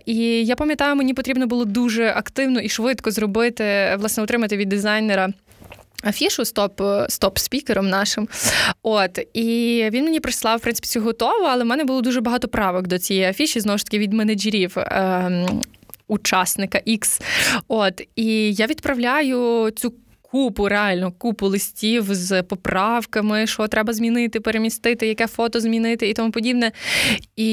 І 0.06 0.46
я 0.46 0.56
пам'ятаю, 0.56 0.96
мені 0.96 1.14
потрібно 1.14 1.48
було 1.48 1.66
дуже 1.66 2.08
активно 2.10 2.60
і 2.60 2.70
швидко 2.70 3.12
зробити, 3.12 3.96
власне, 3.98 4.24
отримати 4.24 4.58
від 4.58 4.70
дизайнера 4.70 5.34
афішу 6.04 6.46
з 6.46 6.52
топ, 6.52 6.82
з 7.10 7.20
топ-спікером 7.22 7.82
нашим. 7.82 8.28
От, 8.84 9.20
і 9.34 9.90
він 9.92 10.04
мені 10.04 10.20
прислав, 10.20 10.58
в 10.58 10.62
принципі, 10.62 10.88
цю 10.88 11.02
готову, 11.02 11.46
але 11.46 11.64
в 11.64 11.68
мене 11.68 11.84
було 11.84 12.02
дуже 12.02 12.22
багато 12.22 12.48
правок 12.48 12.88
до 12.88 13.00
цієї 13.00 13.26
афіші, 13.26 13.60
знову 13.60 13.78
ж 13.78 13.86
таки, 13.86 14.00
від 14.00 14.14
менеджерів. 14.14 14.74
Ем, 14.78 15.62
Учасника 16.08 16.82
X. 16.88 17.22
От, 17.68 18.02
і 18.16 18.54
я 18.54 18.68
відправляю 18.68 19.72
цю 19.72 19.94
купу, 20.32 20.68
реально 20.68 21.12
купу 21.12 21.48
листів 21.48 22.06
з 22.10 22.44
поправками, 22.44 23.48
що 23.48 23.68
треба 23.68 23.94
змінити, 23.94 24.40
перемістити, 24.40 25.08
яке 25.08 25.28
фото 25.28 25.60
змінити 25.60 26.10
і 26.10 26.14
тому 26.14 26.32
подібне. 26.32 26.72
І 27.36 27.48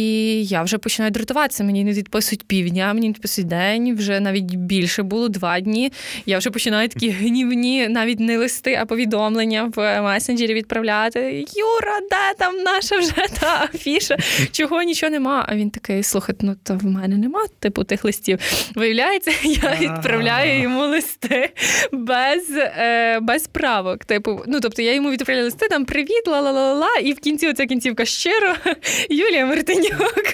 я 0.45 0.63
вже 0.63 0.79
починаю 0.79 1.11
дратуватися. 1.11 1.65
Мені 1.65 1.85
не 1.85 1.93
відписують 1.93 2.47
півдня, 2.47 2.95
мені 2.95 3.07
не 3.07 3.13
відписують 3.13 3.49
день, 3.49 3.97
вже 3.97 4.21
навіть 4.21 4.55
більше 4.55 5.03
було 5.03 5.29
два 5.29 5.61
дні. 5.61 5.93
Я 6.27 6.39
вже 6.39 6.51
починаю 6.51 6.89
такі 6.89 7.11
гнівні, 7.11 7.89
навіть 7.89 8.21
не 8.21 8.39
листи, 8.39 8.79
а 8.81 8.87
повідомлення 8.87 9.73
в 9.77 10.03
месенджері 10.03 10.55
відправляти. 10.55 11.21
Юра, 11.57 11.99
де 12.11 12.35
там 12.39 12.57
наша 12.57 12.99
вже 12.99 13.41
та 13.41 13.69
афіша? 13.75 14.17
Чого 14.53 14.83
нічого 14.83 15.11
нема? 15.11 15.47
А 15.49 15.55
він 15.55 15.71
такий: 15.71 16.03
слухай, 16.03 16.35
ну 16.41 16.57
то 16.63 16.75
в 16.75 16.85
мене 16.85 17.17
нема 17.17 17.45
типу 17.59 17.85
тих 17.85 18.05
листів. 18.05 18.39
Виявляється, 18.75 19.31
я 19.45 19.77
відправляю 19.81 20.63
йому 20.63 20.81
листи 20.81 21.51
без, 21.93 22.49
е, 22.79 23.21
без 23.21 23.47
правок. 23.47 24.05
Типу, 24.05 24.43
ну 24.47 24.61
тобто 24.61 24.83
я 24.83 24.95
йому 24.95 25.11
відправляю 25.11 25.45
листи, 25.45 25.69
там 25.69 25.85
привіт, 25.85 26.27
ла-ла-ла-ла, 26.27 26.97
і 27.03 27.13
в 27.13 27.19
кінці 27.21 27.49
оця 27.49 27.67
кінцівка 27.67 28.05
щиро 28.05 28.55
Юлія 29.11 29.47
Мартинюк. 29.47 30.25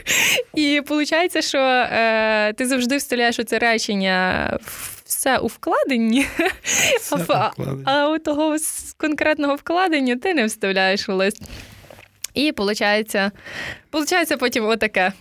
І 0.54 0.80
виходить, 0.80 1.44
що 1.44 1.58
е, 1.58 2.52
ти 2.52 2.66
завжди 2.66 2.96
вставляєш 2.96 3.38
оце 3.38 3.58
речення 3.58 4.58
все 5.04 5.38
у 5.38 5.46
вкладенні, 5.46 6.26
Все 7.00 7.16
а, 7.16 7.16
в- 7.16 7.22
а 7.84 8.08
у 8.08 8.18
того 8.18 8.56
конкретного 8.96 9.54
вкладення 9.54 10.16
ти 10.16 10.34
не 10.34 10.46
вставляєш 10.46 11.08
у 11.08 11.14
лист. 11.14 11.42
І 12.34 12.52
виходить, 12.56 13.14
виходить 13.92 14.38
потім 14.38 14.66
отаке. 14.66 15.12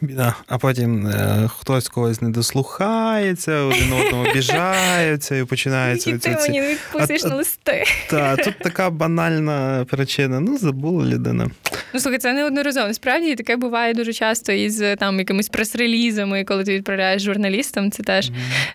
Біда. 0.00 0.34
А 0.46 0.58
потім 0.58 1.06
е, 1.06 1.50
хтось 1.58 1.88
когось 1.88 2.22
не 2.22 2.28
дослухається, 2.28 3.52
один 3.52 3.92
одному 3.92 4.24
обіжаються 4.30 5.36
і 5.36 5.44
починається 5.44 6.10
І 6.10 6.12
ти 6.12 6.18
ці- 6.18 6.50
мені 6.50 6.76
А- 6.94 7.28
на 7.28 7.34
листи. 7.34 7.84
Та, 8.10 8.36
тут 8.44 8.58
така 8.58 8.90
банальна 8.90 9.86
причина. 9.90 10.40
Ну, 10.40 10.58
забула 10.58 11.06
людина. 11.06 11.50
Ну, 11.94 12.00
слухай, 12.00 12.18
це 12.18 12.32
неодноразово. 12.32 12.86
Насправді 12.86 13.34
таке 13.34 13.56
буває 13.56 13.94
дуже 13.94 14.12
часто 14.12 14.52
із 14.52 14.82
там 14.98 15.18
якимись 15.18 15.48
прес-релізами, 15.48 16.44
коли 16.44 16.64
ти 16.64 16.74
відправляєш 16.74 17.22
журналістам. 17.22 17.90
Це 17.90 18.02
теж 18.02 18.30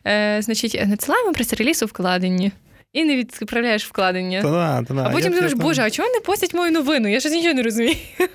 е, 0.08 0.38
значить, 0.41 0.82
надсилаємо 0.86 1.34
прес-реліз 1.34 1.84
у 1.84 1.86
вкладенні. 1.86 2.52
І 2.96 3.04
не 3.04 3.16
відправляєш 3.16 3.86
вкладення. 3.88 4.42
Та 4.42 4.50
да, 4.50 4.84
та. 4.84 4.94
А 5.04 5.10
потім 5.10 5.32
Я- 5.32 5.36
думаєш, 5.36 5.52
я 5.52 5.64
боже, 5.64 5.82
а 5.82 5.90
чого 5.90 6.10
не 6.10 6.20
постять 6.20 6.54
мою 6.54 6.72
новину? 6.72 7.08
Я 7.08 7.20
щось 7.20 7.32
нічого 7.32 7.54
не 7.54 7.64
розумію. 7.64 7.96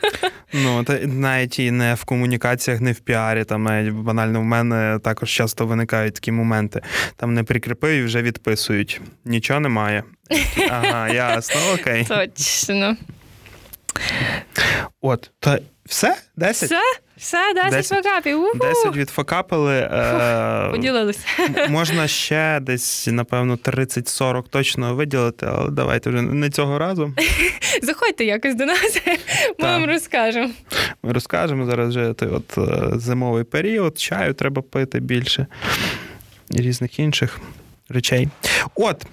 Ну, 0.53 0.85
та 0.85 0.99
навіть 0.99 1.59
і 1.59 1.71
не 1.71 1.95
в 1.95 2.05
комунікаціях, 2.05 2.81
не 2.81 2.93
в 2.93 3.01
піарі. 3.01 3.45
Там 3.45 3.63
навіть 3.63 3.93
банально 3.93 4.41
в 4.41 4.45
мене 4.45 4.99
також 5.05 5.31
часто 5.31 5.67
виникають 5.67 6.15
такі 6.15 6.33
моменти. 6.33 6.81
Там 7.17 7.35
не 7.35 7.43
прикріпив 7.43 7.91
і 7.91 8.03
вже 8.03 8.23
відписують. 8.23 9.01
Нічого 9.25 9.61
немає. 9.61 10.05
Ага, 10.71 11.09
ясно, 11.15 11.61
окей. 11.75 12.05
Точно. 12.09 12.97
От, 15.01 15.31
та 15.41 15.59
все? 15.87 16.17
Десять? 16.37 16.71
Все, 16.71 16.81
все, 17.21 17.55
10 17.55 17.71
Десять. 17.71 18.05
факапів. 18.05 18.43
Уху. 18.43 18.59
Десять 18.59 18.97
відфакапили. 18.97 19.77
Е, 19.77 20.69
Поділилися. 20.71 21.27
можна 21.69 22.09
ще 22.09 22.59
десь, 22.63 23.07
напевно, 23.07 23.55
30-40 23.57 24.43
точно 24.51 24.95
виділити, 24.95 25.47
але 25.51 25.71
давайте 25.71 26.11
вже 26.11 26.23
не 26.23 26.51
цього 26.51 26.79
разу. 26.79 27.15
Заходьте 27.83 28.25
якось 28.25 28.55
до 28.55 28.65
нас, 28.67 29.01
ми 29.59 29.65
вам 29.69 29.85
розкажемо. 29.85 30.51
Ми 31.03 31.13
розкажемо 31.13 31.67
зараз 31.67 31.89
вже 31.89 32.13
той 32.13 32.29
от 32.29 32.59
е, 32.59 32.99
зимовий 32.99 33.45
період, 33.45 33.99
чаю 33.99 34.35
треба 34.35 34.63
пити 34.63 35.01
більше 35.01 35.47
і 36.51 36.57
різних 36.63 36.99
інших 36.99 37.41
речей. 37.89 38.29
От. 38.75 39.07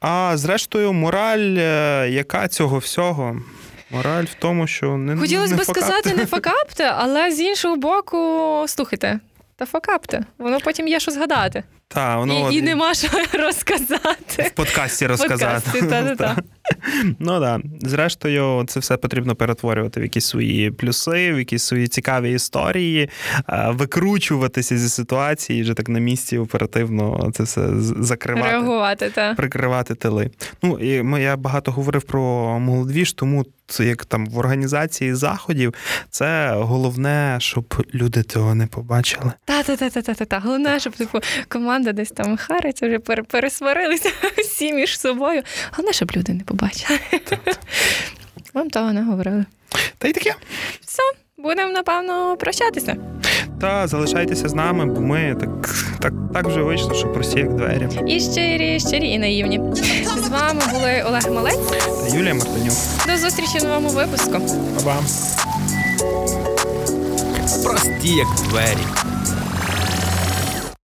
А 0.00 0.32
зрештою, 0.36 0.92
мораль, 0.92 1.56
е, 1.58 2.08
яка 2.10 2.48
цього 2.48 2.78
всього? 2.78 3.40
Мораль 3.90 4.24
в 4.24 4.34
тому, 4.34 4.66
що 4.66 4.96
не 4.96 5.16
Хотілося 5.16 5.50
не 5.50 5.56
би 5.56 5.64
факапте. 5.64 5.80
сказати 5.80 6.16
не 6.16 6.26
факапте, 6.36 6.84
але 6.96 7.30
з 7.32 7.40
іншого 7.40 7.76
боку, 7.76 8.18
слухайте. 8.68 9.20
Та 9.56 9.66
факапте, 9.66 10.24
воно 10.38 10.58
потім 10.60 10.88
є 10.88 11.00
що 11.00 11.10
згадати. 11.10 11.64
Та, 11.88 12.16
воно 12.16 12.38
і, 12.38 12.42
от 12.42 12.54
і 12.54 12.62
нема 12.62 12.94
що 12.94 13.08
розказати. 13.38 14.42
в 14.42 14.50
подкасті 14.50 15.06
розказати. 15.06 15.62
Подкасті, 15.72 15.88
та-та-та. 15.88 16.36
Ну 17.18 17.40
так. 17.40 17.60
Зрештою, 17.80 18.64
це 18.68 18.80
все 18.80 18.96
потрібно 18.96 19.34
перетворювати 19.34 20.00
в 20.00 20.02
якісь 20.02 20.26
свої 20.26 20.70
плюси, 20.70 21.32
в 21.32 21.38
якісь 21.38 21.62
свої 21.62 21.88
цікаві 21.88 22.32
історії, 22.32 23.10
е, 23.48 23.70
викручуватися 23.70 24.78
зі 24.78 24.88
ситуації, 24.88 25.62
вже 25.62 25.74
так 25.74 25.88
на 25.88 25.98
місці 25.98 26.38
оперативно 26.38 27.30
це 27.34 27.42
все 27.42 27.68
закривати. 28.00 28.48
Реагувати, 28.50 29.10
та. 29.10 29.34
Прикривати 29.34 29.94
тили. 29.94 30.30
Ну 30.62 30.78
і 30.78 31.22
я 31.22 31.36
багато 31.36 31.72
говорив 31.72 32.02
про 32.02 32.20
молодвіж, 32.58 33.12
тому 33.12 33.44
це 33.66 33.84
як 33.84 34.04
там 34.04 34.26
в 34.26 34.38
організації 34.38 35.14
заходів, 35.14 35.74
це 36.10 36.52
головне, 36.56 37.36
щоб 37.40 37.86
люди 37.94 38.22
цього 38.22 38.54
не 38.54 38.66
побачили. 38.66 39.32
Та-та-та-та-та-та. 39.44 40.38
Головне, 40.38 40.80
щоб 40.80 40.92
типу, 40.92 41.18
команда 41.48 41.73
десь 41.78 42.10
там 42.10 42.36
хариться, 42.36 42.86
вже 42.86 42.98
пере- 42.98 43.22
пересварилися 43.22 44.08
всі 44.38 44.72
між 44.72 45.00
собою. 45.00 45.42
Головне, 45.72 45.92
щоб 45.92 46.10
люди 46.16 46.32
не 46.32 46.44
побачили. 46.44 46.98
Вам 48.54 48.70
того 48.70 48.92
не 48.92 49.02
говорили. 49.02 49.44
Та 49.98 50.08
й 50.08 50.12
таке. 50.12 50.34
Все, 50.86 51.02
будемо, 51.38 51.72
напевно, 51.72 52.36
прощатися. 52.36 52.96
Та 53.60 53.86
залишайтеся 53.86 54.48
з 54.48 54.54
нами, 54.54 54.86
бо 54.86 55.00
ми 55.00 55.36
так, 55.40 55.74
так, 56.00 56.12
так 56.34 56.46
вже 56.46 56.62
вийшло, 56.62 56.94
що 56.94 57.08
прості 57.08 57.38
як 57.38 57.54
двері. 57.54 57.88
І 58.08 58.20
щирі, 58.20 58.80
щирі 58.80 59.08
і 59.10 59.18
наївні. 59.18 59.60
З 60.16 60.28
вами 60.28 60.60
були 60.72 61.02
Олег 61.06 61.30
Малець. 61.32 61.58
Та 62.10 62.16
Юлія 62.16 62.34
Мартинюк. 62.34 62.74
До 63.06 63.16
зустрічі 63.16 63.58
в 63.58 63.64
новому 63.64 63.88
випуску. 63.88 64.32
Па-бам. 64.76 65.04
Прості 67.64 68.08
як 68.08 68.28
двері. 68.50 69.13